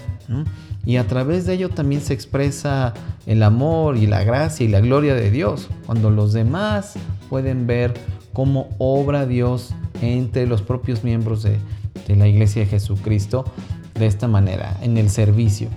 Y 0.87 0.97
a 0.97 1.09
través 1.09 1.45
de 1.45 1.55
ello 1.55 1.71
también 1.71 2.03
se 2.03 2.15
expresa 2.15 2.95
el 3.27 3.43
amor 3.43 3.97
y 3.97 4.07
la 4.07 4.23
gracia 4.23 4.65
y 4.65 4.69
la 4.69 4.79
gloria 4.79 5.17
de 5.17 5.33
Dios, 5.33 5.71
cuando 5.87 6.11
los 6.11 6.33
demás 6.33 6.95
pueden 7.29 7.67
ver 7.67 7.95
cómo 8.35 8.69
obra 8.77 9.25
Dios 9.25 9.71
entre 10.03 10.47
los 10.47 10.61
propios 10.61 11.03
miembros 11.03 11.43
de, 11.43 11.59
la 12.15 12.29
iglesia 12.29 12.63
de 12.63 12.69
Jesucristo 12.69 13.47
de 13.95 14.07
esta 14.07 14.29
manera, 14.29 14.77
en 14.83 14.99
el 14.99 15.09
servicio. 15.09 15.69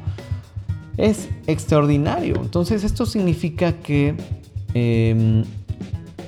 Es 0.98 1.30
extraordinario. 1.46 2.36
Entonces 2.42 2.84
esto 2.84 3.06
significa 3.06 3.74
que 3.74 4.16
em, 4.74 5.46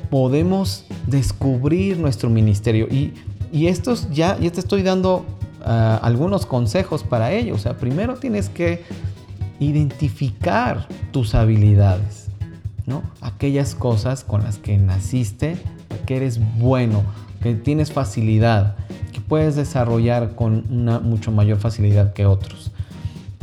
podemos 0.10 0.86
descubrir 1.08 1.98
nuestro 1.98 2.30
ministerio. 2.30 2.88
Y, 2.90 3.14
y 3.52 3.68
estos 3.68 4.10
ya, 4.12 4.38
ya 4.40 4.52
te 4.52 4.60
estoy 4.60 4.84
dando 4.84 5.26
ah, 5.66 6.00
algunos 6.02 6.46
consejos 6.46 7.04
para 7.04 7.34
ello. 7.34 7.56
O 7.56 7.58
sea, 7.58 7.78
primero 7.78 8.16
tienes 8.16 8.50
que 8.50 8.84
identificar 9.60 10.88
tus 11.12 11.36
habilidades, 11.36 12.28
¿no? 12.86 13.02
Aquellas 13.22 13.76
cosas 13.76 14.24
con 14.24 14.44
las 14.44 14.58
que 14.58 14.78
naciste, 14.78 15.58
que 16.10 16.18
eres 16.18 16.42
bueno, 16.58 17.04
que 17.42 17.54
tienes 17.54 17.94
facilidad 17.94 18.76
puedes 19.30 19.56
desarrollar 19.56 20.36
con 20.36 20.66
una 20.70 21.00
mucho 21.00 21.32
mayor 21.32 21.60
facilidad 21.60 22.12
que 22.14 22.26
otros. 22.26 22.72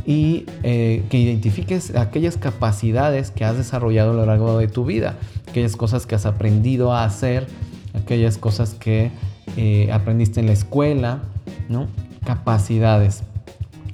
Y 0.04 0.44
eh, 0.62 1.04
que 1.08 1.18
identifiques 1.18 1.94
aquellas 1.96 2.36
capacidades 2.36 3.30
que 3.30 3.44
has 3.44 3.56
desarrollado 3.56 4.10
a 4.10 4.14
lo 4.14 4.26
largo 4.26 4.58
de 4.58 4.68
tu 4.68 4.84
vida, 4.84 5.16
aquellas 5.48 5.76
cosas 5.76 6.06
que 6.06 6.14
has 6.14 6.26
aprendido 6.26 6.92
a 6.92 7.04
hacer, 7.04 7.46
aquellas 7.94 8.36
cosas 8.36 8.74
que 8.74 9.10
eh, 9.56 9.90
aprendiste 9.92 10.40
en 10.40 10.46
la 10.46 10.52
escuela, 10.52 11.22
¿no? 11.68 11.86
Capacidades. 12.24 13.22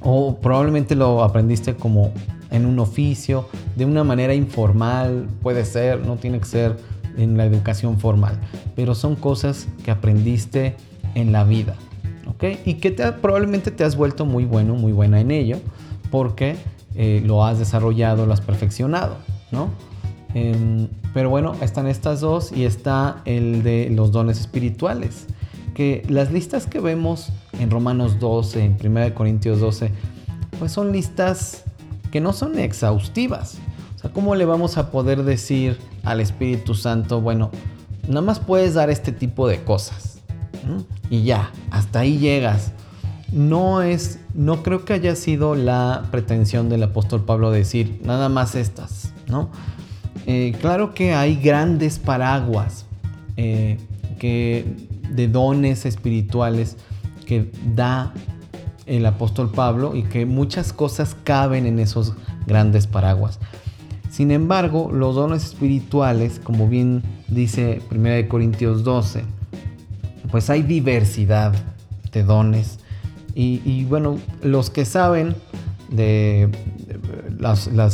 O 0.01 0.37
probablemente 0.37 0.97
lo 0.97 1.23
aprendiste 1.23 1.75
como 1.75 2.13
en 2.51 2.67
un 2.67 2.79
oficio, 2.79 3.49
de 3.77 3.87
una 3.87 4.05
manera 4.05 4.35
informal, 4.35 5.29
puede 5.43 5.65
ser, 5.65 6.05
no 6.05 6.17
tiene 6.17 6.39
que 6.41 6.47
ser 6.47 6.77
en 7.17 7.37
la 7.37 7.45
educación 7.45 7.99
formal, 7.99 8.39
pero 8.77 8.95
son 8.95 9.17
cosas 9.17 9.69
que 9.85 9.91
aprendiste 9.91 10.77
en 11.15 11.33
la 11.33 11.45
vida. 11.45 11.77
¿ok? 12.29 12.45
Y 12.65 12.75
que 12.75 12.91
te, 12.91 13.11
probablemente 13.13 13.71
te 13.71 13.85
has 13.85 13.97
vuelto 13.97 14.25
muy 14.27 14.45
bueno, 14.45 14.75
muy 14.75 14.93
buena 14.93 15.21
en 15.21 15.31
ello. 15.31 15.59
porque 16.11 16.57
eh, 16.95 17.23
lo 17.25 17.43
has 17.45 17.59
desarrollado, 17.59 18.27
lo 18.27 18.35
has 18.35 18.43
perfeccionado, 18.43 19.17
¿no? 19.51 19.71
Em, 20.35 20.89
pero 21.15 21.31
bueno, 21.31 21.55
están 21.63 21.87
estas 21.87 22.21
dos 22.21 22.53
y 22.53 22.65
está 22.65 23.23
el 23.25 23.63
de 23.63 23.89
los 23.91 24.13
dones 24.13 24.39
espirituales, 24.39 25.27
que 25.75 26.05
las 26.09 26.31
listas 26.31 26.67
que 26.67 26.81
vemos 26.81 27.33
en 27.59 27.71
Romanos 27.71 28.19
12, 28.19 28.65
en 28.65 28.77
1 28.85 29.15
Corintios 29.15 29.61
12, 29.61 29.91
pues 30.59 30.73
son 30.73 30.93
listas 30.93 31.65
que 32.11 32.21
no 32.21 32.33
son 32.33 32.59
exhaustivas. 32.59 33.59
¿Cómo 34.11 34.35
le 34.35 34.45
vamos 34.45 34.79
a 34.79 34.91
poder 34.91 35.25
decir 35.25 35.79
al 36.03 36.21
Espíritu 36.21 36.75
Santo, 36.75 37.21
bueno, 37.21 37.51
nada 38.09 38.23
más 38.23 38.41
puedes 38.41 38.75
dar 38.75 38.91
este 38.91 39.13
tipo 39.13 39.49
de 39.49 39.63
cosas? 39.63 40.19
Y 41.11 41.25
ya, 41.25 41.51
hasta 41.71 42.01
ahí 42.01 42.19
llegas. 42.19 42.73
No 43.33 43.83
es, 43.83 44.21
no 44.35 44.63
creo 44.63 44.85
que 44.85 44.93
haya 44.93 45.17
sido 45.17 45.55
la 45.55 46.05
pretensión 46.11 46.69
del 46.69 46.83
apóstol 46.83 47.25
Pablo 47.25 47.51
decir 47.51 48.01
nada 48.05 48.29
más 48.29 48.55
estas, 48.55 49.13
¿no? 49.27 49.51
Eh, 50.27 50.55
claro 50.61 50.95
que 50.95 51.15
hay 51.15 51.37
grandes 51.37 51.99
paraguas 51.99 52.87
eh, 53.37 53.79
que, 54.19 54.65
de 55.11 55.29
dones 55.29 55.87
espirituales 55.87 56.77
que 57.27 57.51
da 57.75 58.13
el 58.87 59.07
apóstol 59.07 59.51
Pablo 59.51 59.97
y 59.97 60.03
que 60.03 60.27
muchas 60.27 60.73
cosas 60.73 61.17
caben 61.25 61.67
en 61.67 61.79
esos 61.79 62.15
grandes 62.47 62.87
paraguas. 62.87 63.41
Sin 64.13 64.31
embargo, 64.31 64.91
los 64.93 65.15
dones 65.15 65.43
espirituales, 65.43 66.39
como 66.39 66.69
bien 66.69 67.03
dice 67.29 67.81
1 67.91 68.29
Corintios 68.29 68.85
12, 68.85 69.23
pues 70.31 70.51
hay 70.51 70.63
diversidad 70.63 71.55
de 72.13 72.23
dones. 72.23 72.79
Y, 73.35 73.85
bueno, 73.85 74.19
los 74.43 74.69
que 74.69 74.85
saben 74.85 75.35
de, 75.91 76.51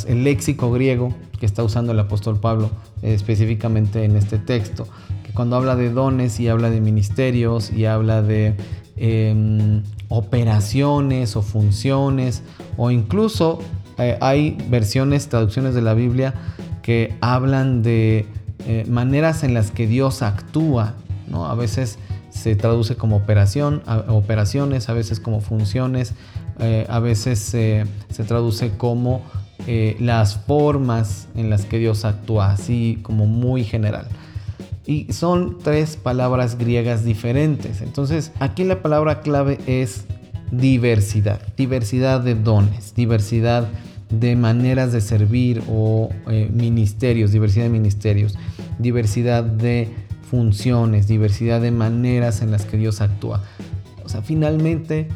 el 0.09 0.25
léxico 0.25 0.73
griego 0.73 1.15
que 1.39 1.47
está 1.47 1.63
usando 1.63 1.93
el 1.93 2.01
apóstol 2.01 2.41
Pablo 2.41 2.73
eh, 3.03 3.15
específicamente 3.15 4.03
en 4.03 4.17
este 4.17 4.39
texto, 4.39 4.89
que 5.23 5.31
cuando 5.33 5.55
habla 5.55 5.77
de 5.77 5.91
dones 5.91 6.41
y 6.41 6.49
habla 6.49 6.69
de 6.69 6.81
ministerios 6.81 7.71
y 7.71 7.85
habla 7.85 8.23
de 8.23 8.57
em, 8.97 9.85
operaciones 10.09 11.37
o 11.37 11.43
funciones 11.43 12.43
o 12.77 12.91
incluso 12.91 13.61
eh, 13.99 14.17
hay 14.21 14.57
versiones, 14.69 15.29
traducciones 15.29 15.75
de 15.75 15.83
la 15.83 15.95
Biblia 15.95 16.35
que 16.83 17.17
hablan 17.21 17.83
de 17.83 18.27
eh, 18.67 18.85
maneras 18.89 19.43
en 19.43 19.55
las 19.55 19.71
que 19.71 19.87
Dios 19.87 20.23
actúa, 20.23 20.95
¿no? 21.27 21.47
A 21.47 21.55
veces 21.55 21.99
se 22.31 22.55
traduce 22.55 22.95
como 22.95 23.17
operación, 23.17 23.83
operaciones, 24.09 24.89
a 24.89 24.93
veces 24.93 25.19
como 25.19 25.41
funciones, 25.41 26.15
eh, 26.61 26.87
a 26.89 27.01
veces 27.01 27.41
se 27.41 28.25
traduce 28.27 28.71
como 28.77 29.23
las 29.99 30.37
formas 30.37 31.29
en 31.35 31.51
las 31.51 31.67
que 31.67 31.79
Dios 31.79 32.05
actúa, 32.05 32.53
así 32.53 33.01
como 33.03 33.27
muy 33.27 33.65
general. 33.65 34.07
Y 34.87 35.13
son 35.13 35.59
tres 35.59 35.97
palabras 35.97 36.57
griegas 36.57 37.05
diferentes. 37.05 37.83
Entonces, 37.83 38.33
aquí 38.39 38.65
la 38.65 38.81
palabra 38.81 39.21
clave 39.21 39.59
es 39.67 40.05
diversidad, 40.51 41.43
diversidad 41.57 42.21
de 42.21 42.35
dones, 42.35 42.95
diversidad 42.95 43.69
de 44.11 44.37
maneras 44.37 44.93
de 44.93 45.01
servir 45.01 45.63
o 45.69 46.11
eh, 46.31 46.51
ministerios, 46.53 47.33
diversidad 47.33 47.65
de 47.65 47.71
ministerios, 47.71 48.39
diversidad 48.79 49.45
de 49.45 49.89
funciones, 50.31 51.09
diversidad 51.09 51.61
de 51.61 51.71
maneras 51.71 52.43
en 52.43 52.51
las 52.51 52.65
que 52.65 52.77
Dios 52.77 53.01
actúa. 53.01 53.43
O 54.05 54.09
sea, 54.09 54.23
finalmente 54.23 55.09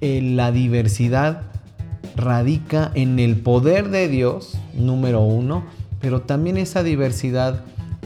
eh, 0.00 0.20
la 0.22 0.52
diversidad 0.52 1.42
radica 2.16 2.90
en 2.94 3.18
el 3.18 3.36
poder 3.36 3.90
de 3.90 4.08
Dios, 4.08 4.58
número 4.74 5.20
uno, 5.20 5.64
pero 6.00 6.22
también 6.22 6.56
esa 6.56 6.82
diversidad 6.82 7.62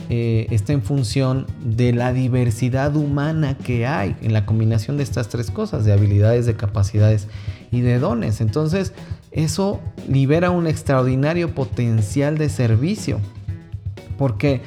eh, 0.08 0.46
está 0.50 0.72
en 0.72 0.82
función 0.82 1.46
de 1.64 1.92
la 1.92 2.12
diversidad 2.12 2.94
humana 2.94 3.56
que 3.58 3.86
hay 3.86 4.14
en 4.22 4.32
la 4.32 4.46
combinación 4.46 4.96
de 4.98 5.02
estas 5.02 5.28
tres 5.28 5.50
cosas, 5.50 5.84
de 5.84 5.92
habilidades, 5.92 6.46
de 6.46 6.54
capacidades 6.54 7.26
y 7.72 7.80
de 7.80 7.98
dones. 7.98 8.40
Entonces, 8.40 8.92
eso 9.36 9.80
libera 10.08 10.50
un 10.50 10.66
extraordinario 10.66 11.54
potencial 11.54 12.38
de 12.38 12.48
servicio, 12.48 13.20
porque 14.16 14.62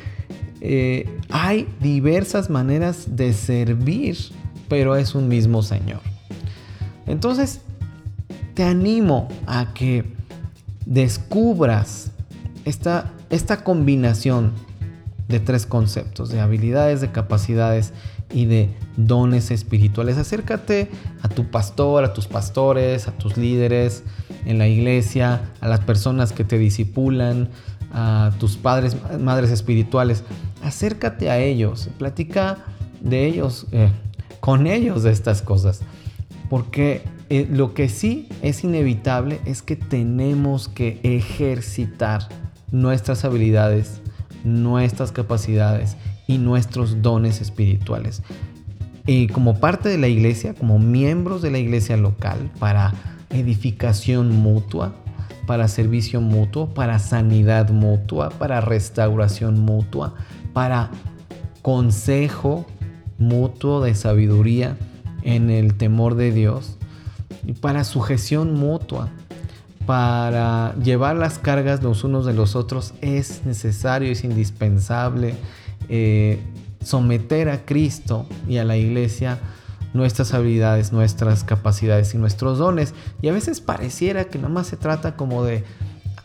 eh, 0.61 1.09
hay 1.29 1.67
diversas 1.81 2.51
maneras 2.51 3.15
de 3.15 3.33
servir, 3.33 4.15
pero 4.67 4.95
es 4.95 5.15
un 5.15 5.27
mismo 5.27 5.63
Señor. 5.63 6.01
Entonces, 7.07 7.61
te 8.53 8.63
animo 8.63 9.27
a 9.47 9.73
que 9.73 10.05
descubras 10.85 12.11
esta, 12.63 13.11
esta 13.31 13.63
combinación 13.63 14.51
de 15.27 15.39
tres 15.39 15.65
conceptos, 15.65 16.29
de 16.29 16.41
habilidades, 16.41 17.01
de 17.01 17.11
capacidades 17.11 17.93
y 18.31 18.45
de 18.45 18.69
dones 18.97 19.49
espirituales. 19.49 20.17
Acércate 20.17 20.91
a 21.23 21.29
tu 21.29 21.49
pastor, 21.49 22.03
a 22.03 22.13
tus 22.13 22.27
pastores, 22.27 23.07
a 23.07 23.11
tus 23.13 23.35
líderes 23.35 24.03
en 24.45 24.57
la 24.57 24.67
iglesia, 24.67 25.41
a 25.61 25.67
las 25.67 25.81
personas 25.81 26.31
que 26.31 26.43
te 26.43 26.57
disipulan, 26.57 27.49
a 27.91 28.31
tus 28.39 28.57
padres, 28.57 28.95
madres 29.19 29.49
espirituales 29.49 30.23
acércate 30.63 31.29
a 31.29 31.39
ellos, 31.39 31.89
platica 31.97 32.57
de 33.01 33.25
ellos, 33.25 33.67
eh, 33.71 33.89
con 34.39 34.67
ellos 34.67 35.03
de 35.03 35.11
estas 35.11 35.41
cosas. 35.41 35.81
Porque 36.49 37.03
eh, 37.29 37.47
lo 37.49 37.73
que 37.73 37.89
sí 37.89 38.27
es 38.41 38.63
inevitable 38.63 39.39
es 39.45 39.61
que 39.61 39.75
tenemos 39.75 40.67
que 40.67 40.99
ejercitar 41.03 42.27
nuestras 42.71 43.23
habilidades, 43.25 44.01
nuestras 44.43 45.11
capacidades 45.11 45.95
y 46.27 46.37
nuestros 46.37 47.01
dones 47.01 47.41
espirituales. 47.41 48.23
Y 49.05 49.27
como 49.27 49.59
parte 49.59 49.89
de 49.89 49.97
la 49.97 50.07
iglesia, 50.07 50.53
como 50.53 50.77
miembros 50.77 51.41
de 51.41 51.51
la 51.51 51.57
iglesia 51.57 51.97
local, 51.97 52.51
para 52.59 52.93
edificación 53.29 54.35
mutua, 54.35 54.93
para 55.45 55.67
servicio 55.67 56.21
mutuo, 56.21 56.67
para 56.73 56.99
sanidad 56.99 57.69
mutua, 57.69 58.29
para 58.29 58.61
restauración 58.61 59.59
mutua, 59.59 60.13
para 60.53 60.91
consejo 61.61 62.65
mutuo 63.17 63.81
de 63.81 63.95
sabiduría 63.95 64.77
en 65.23 65.49
el 65.49 65.75
temor 65.75 66.15
de 66.15 66.31
Dios 66.31 66.77
y 67.45 67.53
para 67.53 67.83
sujeción 67.83 68.53
mutua. 68.53 69.09
Para 69.85 70.75
llevar 70.83 71.15
las 71.15 71.39
cargas 71.39 71.81
los 71.81 72.03
unos 72.03 72.25
de 72.25 72.33
los 72.33 72.55
otros 72.55 72.93
es 73.01 73.43
necesario, 73.45 74.11
es 74.11 74.23
indispensable 74.23 75.33
eh, 75.89 76.39
someter 76.83 77.49
a 77.49 77.65
Cristo 77.65 78.27
y 78.47 78.57
a 78.57 78.65
la 78.65 78.77
iglesia 78.77 79.39
nuestras 79.93 80.33
habilidades, 80.33 80.91
nuestras 80.91 81.43
capacidades 81.43 82.13
y 82.13 82.17
nuestros 82.17 82.57
dones. 82.57 82.93
Y 83.21 83.29
a 83.29 83.33
veces 83.33 83.61
pareciera 83.61 84.25
que 84.25 84.37
nada 84.37 84.49
más 84.49 84.67
se 84.67 84.77
trata 84.77 85.15
como 85.15 85.43
de 85.43 85.63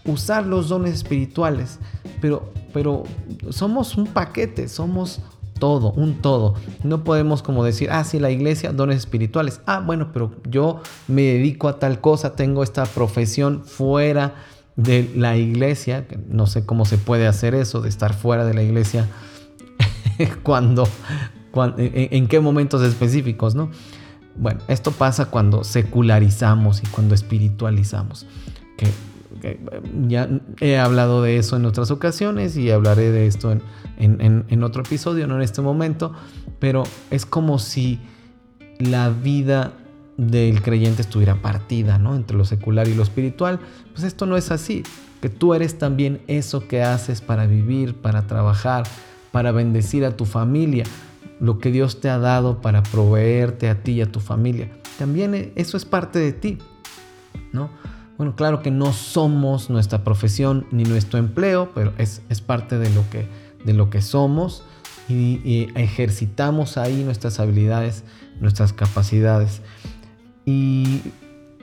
usar 0.04 0.46
los 0.46 0.68
dones 0.68 0.94
espirituales, 0.94 1.78
pero 2.20 2.52
pero 2.74 3.04
somos 3.50 3.96
un 3.96 4.08
paquete, 4.08 4.66
somos 4.66 5.20
todo, 5.60 5.92
un 5.92 6.16
todo. 6.20 6.54
No 6.82 7.04
podemos 7.04 7.40
como 7.40 7.62
decir, 7.64 7.88
ah, 7.92 8.02
sí, 8.02 8.18
la 8.18 8.32
iglesia, 8.32 8.72
dones 8.72 8.96
espirituales. 8.96 9.60
Ah, 9.64 9.78
bueno, 9.78 10.10
pero 10.12 10.32
yo 10.50 10.82
me 11.06 11.22
dedico 11.22 11.68
a 11.68 11.78
tal 11.78 12.00
cosa, 12.00 12.34
tengo 12.34 12.64
esta 12.64 12.84
profesión 12.84 13.62
fuera 13.64 14.34
de 14.74 15.08
la 15.14 15.36
iglesia. 15.36 16.04
No 16.28 16.48
sé 16.48 16.66
cómo 16.66 16.84
se 16.84 16.98
puede 16.98 17.28
hacer 17.28 17.54
eso, 17.54 17.80
de 17.80 17.90
estar 17.90 18.12
fuera 18.12 18.44
de 18.44 18.54
la 18.54 18.64
iglesia, 18.64 19.08
cuando, 20.42 20.88
en, 21.62 21.74
en, 21.78 22.26
qué 22.26 22.40
momentos 22.40 22.82
específicos, 22.82 23.54
¿no? 23.54 23.70
Bueno, 24.36 24.60
esto 24.68 24.90
pasa 24.90 25.26
cuando 25.26 25.62
secularizamos 25.62 26.82
y 26.82 26.86
cuando 26.86 27.14
espiritualizamos. 27.14 28.26
Que 28.76 28.88
ya 30.06 30.28
he 30.60 30.78
hablado 30.78 31.22
de 31.22 31.36
eso 31.36 31.56
en 31.56 31.66
otras 31.66 31.90
ocasiones 31.90 32.56
y 32.56 32.70
hablaré 32.70 33.10
de 33.10 33.26
esto 33.26 33.56
en, 33.98 34.62
otro 34.62 34.82
episodio, 34.82 35.26
no 35.26 35.36
en 35.36 35.42
este 35.42 35.60
momento, 35.60 36.12
pero 36.58 36.84
es 37.10 37.26
como 37.26 37.58
si 37.58 38.00
la 38.78 39.10
vida 39.10 39.72
del 40.16 40.62
creyente 40.62 41.02
estuviera 41.02 41.42
partida, 41.42 41.98
¿no? 41.98 42.14
Entre 42.14 42.36
lo 42.36 42.44
secular 42.44 42.88
y 42.88 42.94
lo 42.94 43.02
espiritual. 43.02 43.60
Pues 43.92 44.04
esto 44.04 44.26
no 44.26 44.36
es 44.36 44.50
así, 44.50 44.82
que 45.20 45.28
tú 45.28 45.54
eres 45.54 45.78
también 45.78 46.20
eso 46.26 46.66
que 46.66 46.82
haces 46.82 47.20
para 47.20 47.46
vivir, 47.46 47.94
para 47.94 48.26
trabajar, 48.26 48.84
para 49.32 49.52
bendecir 49.52 50.04
a 50.04 50.16
tu 50.16 50.24
familia, 50.24 50.84
lo 51.40 51.58
que 51.58 51.70
Dios 51.70 52.00
te 52.00 52.08
ha 52.08 52.18
dado 52.18 52.60
para 52.60 52.82
proveerte 52.82 53.68
a 53.68 53.82
ti 53.82 53.92
y 53.92 54.02
a 54.02 54.10
tu 54.10 54.20
familia. 54.20 54.70
También 54.98 55.52
eso 55.56 55.76
es 55.76 55.84
parte 55.84 56.18
de 56.18 56.32
ti, 56.32 56.58
¿no? 57.52 57.70
Bueno, 58.16 58.36
claro 58.36 58.62
que 58.62 58.70
no 58.70 58.92
somos 58.92 59.70
nuestra 59.70 60.04
profesión 60.04 60.66
ni 60.70 60.84
nuestro 60.84 61.18
empleo, 61.18 61.70
pero 61.74 61.92
es, 61.98 62.20
parte 62.46 62.78
de 62.78 62.88
lo 62.90 63.08
que, 63.10 63.26
de 63.64 63.72
lo 63.72 63.90
que 63.90 64.02
somos 64.02 64.62
y, 65.08 65.68
ejercitamos 65.74 66.76
ahí 66.78 67.02
nuestras 67.02 67.40
habilidades, 67.40 68.04
nuestras 68.40 68.72
capacidades. 68.72 69.62
Y 70.44 71.00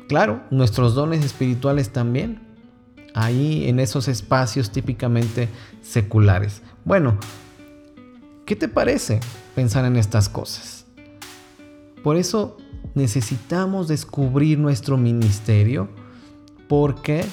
claro, 0.10 0.42
nuestros 0.52 0.94
dones 0.94 1.24
espirituales 1.24 1.94
también, 1.94 2.42
ahí 3.14 3.70
en 3.70 3.80
esos 3.80 4.10
espacios 4.10 4.72
típicamente 4.72 5.48
seculares. 5.82 6.62
Bueno, 6.84 7.18
¿qué 8.46 8.58
te 8.58 8.68
parece 8.68 9.22
pensar 9.56 9.86
en 9.86 9.98
estas 9.98 10.30
cosas? 10.30 10.86
Por 12.04 12.18
eso 12.18 12.58
necesitamos 12.96 13.88
descubrir 13.88 14.60
nuestro 14.60 14.98
ministerio 14.98 15.90
porque 16.68 17.24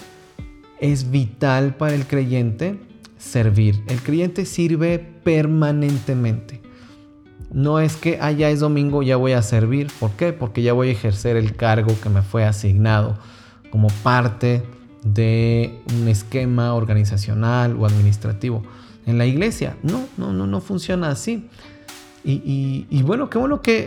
es 0.81 1.11
vital 1.11 1.77
para 1.77 1.95
el 1.95 2.07
creyente 2.07 2.79
servir. 3.17 3.83
El 3.89 4.01
creyente 4.01 4.45
sirve 4.45 4.99
permanentemente. 4.99 6.61
No 7.51 7.81
es 7.81 7.97
que, 7.97 8.19
ah, 8.21 8.31
ya 8.31 8.51
es 8.51 8.61
domingo, 8.61 9.03
ya 9.03 9.17
voy 9.17 9.33
a 9.33 9.43
servir. 9.43 9.89
¿Por 9.99 10.11
qué? 10.13 10.33
Porque 10.33 10.63
ya 10.63 10.73
voy 10.73 10.89
a 10.89 10.93
ejercer 10.93 11.37
el 11.37 11.57
cargo 11.57 11.95
que 12.01 12.11
me 12.11 12.23
fue 12.23 12.45
asignado 12.45 13.19
como 13.71 13.89
parte 14.03 14.63
de 15.03 15.81
un 15.99 16.09
esquema 16.09 16.75
organizacional 16.75 17.77
o 17.77 17.87
administrativo 17.87 18.63
en 19.07 19.19
la 19.19 19.27
iglesia. 19.27 19.77
No, 19.83 20.05
no, 20.17 20.33
no, 20.33 20.47
no 20.47 20.61
funciona 20.61 21.11
así. 21.11 21.49
Y, 22.31 23.03
bueno, 23.05 23.31
qué 23.31 23.39
bueno 23.39 23.63
que 23.63 23.87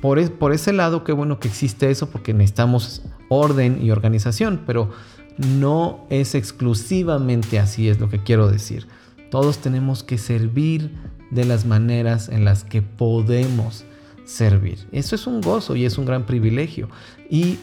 por, 0.00 0.30
por 0.32 0.52
ese 0.52 0.72
lado, 0.72 1.02
qué 1.02 1.12
bueno 1.12 1.40
que 1.40 1.48
existe 1.48 1.90
eso, 1.90 2.10
porque 2.10 2.32
necesitamos 2.32 3.02
orden 3.28 3.82
y 3.82 3.90
organización, 3.90 4.60
pero 4.66 4.90
no 5.36 6.06
es 6.08 6.34
exclusivamente 6.34 7.58
así, 7.58 7.88
es 7.88 7.98
lo 7.98 8.08
que 8.08 8.22
quiero 8.22 8.48
decir. 8.48 8.86
Todos 9.30 9.58
tenemos 9.58 10.04
que 10.04 10.18
servir 10.18 10.92
de 11.30 11.44
las 11.44 11.64
maneras 11.64 12.28
en 12.28 12.44
las 12.44 12.62
que 12.62 12.82
podemos 12.82 13.84
servir. 14.24 14.86
Eso 14.92 15.16
es 15.16 15.26
un 15.26 15.40
gozo 15.40 15.74
y 15.74 15.84
es 15.84 15.98
un 15.98 16.04
gran 16.04 16.24
privilegio. 16.24 16.88
Y 17.28 17.58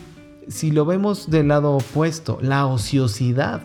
si 0.48 0.72
lo 0.72 0.86
vemos 0.86 1.30
del 1.30 1.48
lado 1.48 1.74
opuesto, 1.74 2.40
la 2.42 2.66
ociosidad, 2.66 3.62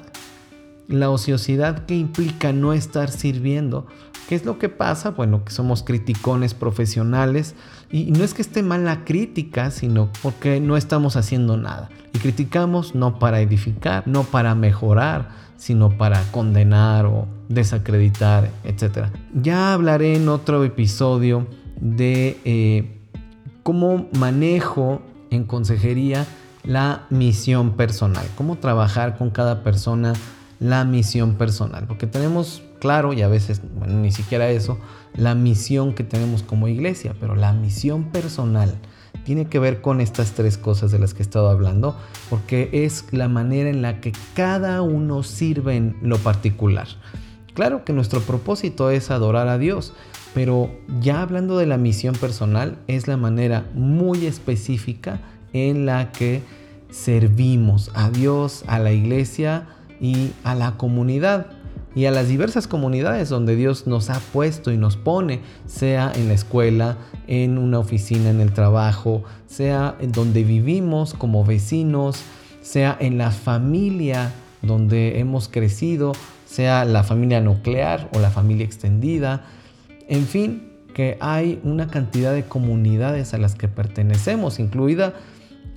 la 0.86 1.10
ociosidad 1.10 1.86
que 1.86 1.96
implica 1.96 2.52
no 2.52 2.74
estar 2.74 3.10
sirviendo, 3.10 3.86
¿qué 4.28 4.34
es 4.34 4.44
lo 4.44 4.58
que 4.58 4.68
pasa? 4.68 5.10
Bueno, 5.10 5.44
que 5.44 5.52
somos 5.52 5.82
criticones 5.82 6.54
profesionales 6.54 7.54
y 7.90 8.10
no 8.10 8.24
es 8.24 8.34
que 8.34 8.42
esté 8.42 8.62
mal 8.62 8.84
la 8.84 9.04
crítica, 9.04 9.70
sino 9.70 10.10
porque 10.22 10.60
no 10.60 10.76
estamos 10.76 11.16
haciendo 11.16 11.56
nada. 11.56 11.88
Y 12.12 12.18
criticamos 12.18 12.94
no 12.94 13.18
para 13.18 13.40
edificar, 13.40 14.06
no 14.06 14.24
para 14.24 14.54
mejorar, 14.54 15.28
sino 15.56 15.96
para 15.96 16.22
condenar 16.30 17.06
o 17.06 17.26
desacreditar, 17.48 18.50
etc. 18.64 19.08
Ya 19.34 19.72
hablaré 19.72 20.16
en 20.16 20.28
otro 20.28 20.64
episodio 20.64 21.46
de 21.80 22.38
eh, 22.44 23.00
cómo 23.62 24.08
manejo 24.18 25.02
en 25.30 25.44
consejería 25.44 26.26
la 26.62 27.02
misión 27.10 27.72
personal, 27.72 28.26
cómo 28.36 28.56
trabajar 28.56 29.18
con 29.18 29.30
cada 29.30 29.62
persona 29.62 30.14
la 30.64 30.86
misión 30.86 31.34
personal, 31.34 31.86
porque 31.86 32.06
tenemos 32.06 32.62
claro, 32.80 33.12
y 33.12 33.20
a 33.20 33.28
veces 33.28 33.60
ni 33.86 34.10
siquiera 34.12 34.48
eso, 34.48 34.78
la 35.14 35.34
misión 35.34 35.94
que 35.94 36.04
tenemos 36.04 36.42
como 36.42 36.68
iglesia, 36.68 37.14
pero 37.20 37.36
la 37.36 37.52
misión 37.52 38.04
personal 38.04 38.74
tiene 39.24 39.46
que 39.46 39.58
ver 39.58 39.82
con 39.82 40.00
estas 40.00 40.32
tres 40.32 40.56
cosas 40.56 40.90
de 40.90 40.98
las 40.98 41.12
que 41.12 41.20
he 41.20 41.22
estado 41.22 41.50
hablando, 41.50 41.94
porque 42.30 42.70
es 42.72 43.04
la 43.10 43.28
manera 43.28 43.68
en 43.68 43.82
la 43.82 44.00
que 44.00 44.12
cada 44.34 44.80
uno 44.80 45.22
sirve 45.22 45.76
en 45.76 45.98
lo 46.00 46.16
particular. 46.16 46.88
Claro 47.52 47.84
que 47.84 47.92
nuestro 47.92 48.20
propósito 48.20 48.90
es 48.90 49.10
adorar 49.10 49.48
a 49.48 49.58
Dios, 49.58 49.92
pero 50.32 50.70
ya 50.98 51.20
hablando 51.20 51.58
de 51.58 51.66
la 51.66 51.76
misión 51.76 52.14
personal, 52.14 52.78
es 52.86 53.06
la 53.06 53.18
manera 53.18 53.66
muy 53.74 54.24
específica 54.24 55.20
en 55.52 55.84
la 55.84 56.10
que 56.10 56.42
servimos 56.88 57.90
a 57.94 58.08
Dios, 58.08 58.64
a 58.66 58.78
la 58.78 58.92
iglesia 58.92 59.68
y 60.00 60.30
a 60.42 60.54
la 60.54 60.76
comunidad 60.76 61.46
y 61.94 62.06
a 62.06 62.10
las 62.10 62.28
diversas 62.28 62.66
comunidades 62.66 63.28
donde 63.28 63.54
Dios 63.54 63.86
nos 63.86 64.10
ha 64.10 64.18
puesto 64.32 64.72
y 64.72 64.76
nos 64.76 64.96
pone, 64.96 65.40
sea 65.66 66.10
en 66.14 66.28
la 66.28 66.34
escuela, 66.34 66.96
en 67.28 67.56
una 67.56 67.78
oficina, 67.78 68.30
en 68.30 68.40
el 68.40 68.52
trabajo, 68.52 69.22
sea 69.46 69.96
donde 70.00 70.42
vivimos 70.42 71.14
como 71.14 71.44
vecinos, 71.44 72.20
sea 72.62 72.96
en 72.98 73.18
la 73.18 73.30
familia 73.30 74.32
donde 74.62 75.20
hemos 75.20 75.48
crecido, 75.48 76.12
sea 76.46 76.84
la 76.84 77.04
familia 77.04 77.40
nuclear 77.40 78.08
o 78.12 78.18
la 78.18 78.30
familia 78.30 78.64
extendida, 78.64 79.44
en 80.08 80.26
fin, 80.26 80.70
que 80.94 81.16
hay 81.20 81.60
una 81.64 81.88
cantidad 81.88 82.32
de 82.32 82.44
comunidades 82.44 83.34
a 83.34 83.38
las 83.38 83.54
que 83.54 83.68
pertenecemos, 83.68 84.58
incluida 84.58 85.14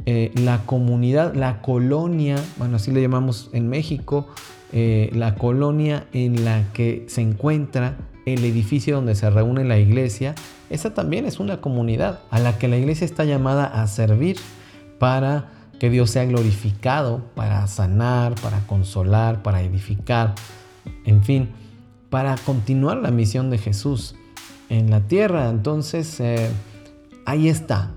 eh, 0.09 0.31
la 0.35 0.59
comunidad, 0.59 1.35
la 1.35 1.61
colonia, 1.61 2.37
bueno, 2.57 2.77
así 2.77 2.91
le 2.91 3.01
llamamos 3.01 3.49
en 3.51 3.67
México, 3.67 4.29
eh, 4.71 5.09
la 5.13 5.35
colonia 5.35 6.07
en 6.13 6.45
la 6.45 6.63
que 6.71 7.03
se 7.09 7.19
encuentra 7.19 7.97
el 8.25 8.45
edificio 8.45 8.95
donde 8.95 9.15
se 9.15 9.29
reúne 9.29 9.65
la 9.65 9.79
iglesia, 9.79 10.33
esa 10.69 10.93
también 10.93 11.25
es 11.25 11.41
una 11.41 11.59
comunidad 11.59 12.21
a 12.31 12.39
la 12.39 12.57
que 12.57 12.69
la 12.69 12.77
iglesia 12.77 13.03
está 13.03 13.25
llamada 13.25 13.65
a 13.65 13.85
servir 13.87 14.37
para 14.97 15.49
que 15.77 15.89
Dios 15.89 16.09
sea 16.11 16.23
glorificado, 16.23 17.25
para 17.35 17.67
sanar, 17.67 18.35
para 18.35 18.61
consolar, 18.61 19.43
para 19.43 19.61
edificar, 19.61 20.35
en 21.03 21.21
fin, 21.21 21.49
para 22.09 22.37
continuar 22.37 22.95
la 22.95 23.11
misión 23.11 23.49
de 23.49 23.57
Jesús 23.57 24.15
en 24.69 24.89
la 24.89 25.01
tierra. 25.01 25.49
Entonces, 25.49 26.17
eh, 26.21 26.49
ahí 27.25 27.49
está. 27.49 27.91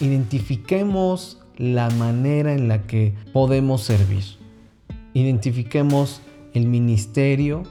Identifiquemos 0.00 1.39
la 1.60 1.90
manera 1.90 2.54
en 2.54 2.66
la 2.68 2.86
que 2.86 3.14
podemos 3.32 3.82
servir 3.82 4.40
identifiquemos 5.14 6.20
el 6.54 6.66
ministerio 6.66 7.64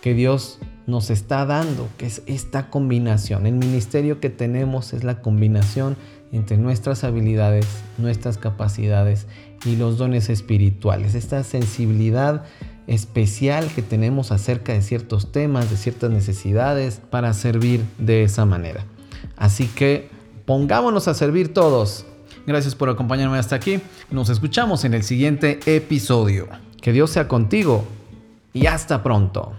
que 0.00 0.14
Dios 0.14 0.58
nos 0.86 1.10
está 1.10 1.46
dando, 1.46 1.88
que 1.96 2.06
es 2.06 2.22
esta 2.26 2.70
combinación. 2.70 3.46
El 3.46 3.54
ministerio 3.54 4.20
que 4.20 4.30
tenemos 4.30 4.92
es 4.92 5.04
la 5.04 5.20
combinación 5.20 5.96
entre 6.32 6.56
nuestras 6.56 7.04
habilidades, 7.04 7.66
nuestras 7.98 8.36
capacidades 8.36 9.26
y 9.64 9.76
los 9.76 9.98
dones 9.98 10.28
espirituales. 10.28 11.14
Esta 11.14 11.44
sensibilidad 11.44 12.44
especial 12.88 13.68
que 13.72 13.82
tenemos 13.82 14.32
acerca 14.32 14.72
de 14.72 14.82
ciertos 14.82 15.30
temas, 15.30 15.70
de 15.70 15.76
ciertas 15.76 16.10
necesidades, 16.10 17.00
para 17.10 17.32
servir 17.32 17.84
de 17.98 18.24
esa 18.24 18.44
manera. 18.44 18.84
Así 19.36 19.66
que 19.68 20.08
pongámonos 20.46 21.06
a 21.06 21.14
servir 21.14 21.54
todos. 21.54 22.06
Gracias 22.46 22.74
por 22.74 22.88
acompañarme 22.88 23.38
hasta 23.38 23.56
aquí. 23.56 23.80
Nos 24.10 24.28
escuchamos 24.28 24.84
en 24.84 24.94
el 24.94 25.02
siguiente 25.02 25.60
episodio. 25.66 26.48
Que 26.80 26.92
Dios 26.92 27.10
sea 27.10 27.28
contigo 27.28 27.84
y 28.52 28.66
hasta 28.66 29.02
pronto. 29.02 29.52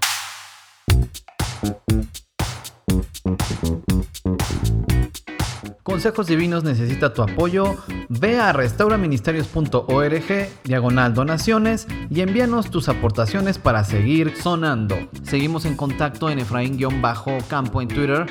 Consejos 5.83 6.27
Divinos 6.27 6.63
necesita 6.63 7.13
tu 7.13 7.21
apoyo. 7.21 7.75
Ve 8.09 8.39
a 8.39 8.51
restauraministerios.org, 8.51 10.49
diagonal 10.63 11.13
donaciones 11.13 11.87
y 12.09 12.21
envíanos 12.21 12.69
tus 12.69 12.89
aportaciones 12.89 13.57
para 13.57 13.83
seguir 13.83 14.35
sonando. 14.35 14.97
Seguimos 15.23 15.65
en 15.65 15.75
contacto 15.75 16.29
en 16.29 16.39
Efraín-Campo 16.39 17.81
en 17.81 17.87
Twitter 17.87 18.25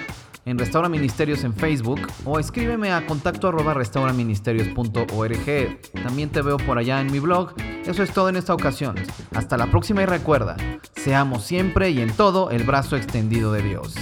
en 0.45 0.59
Restaura 0.59 0.89
Ministerios 0.89 1.45
en 1.45 1.55
Facebook 1.55 2.01
o 2.25 2.39
escríbeme 2.39 2.93
a 2.93 3.07
contacto 3.07 3.49
arroba 3.49 3.75
restauraministerios.org. 3.75 5.81
También 6.03 6.31
te 6.31 6.43
veo 6.43 6.57
por 6.57 6.79
allá 6.79 7.01
en 7.01 7.13
mi 7.13 7.19
blog. 7.19 7.55
Eso 7.87 8.03
es 8.03 8.13
todo 8.13 8.29
en 8.29 8.37
esta 8.37 8.55
ocasión. 8.55 8.97
Hasta 9.35 9.57
la 9.57 9.71
próxima 9.71 10.03
y 10.03 10.07
recuerda, 10.07 10.57
seamos 10.95 11.45
siempre 11.45 11.91
y 11.91 12.01
en 12.01 12.13
todo 12.13 12.51
el 12.51 12.65
brazo 12.65 12.97
extendido 12.97 13.53
de 13.53 13.63
Dios. 13.63 13.95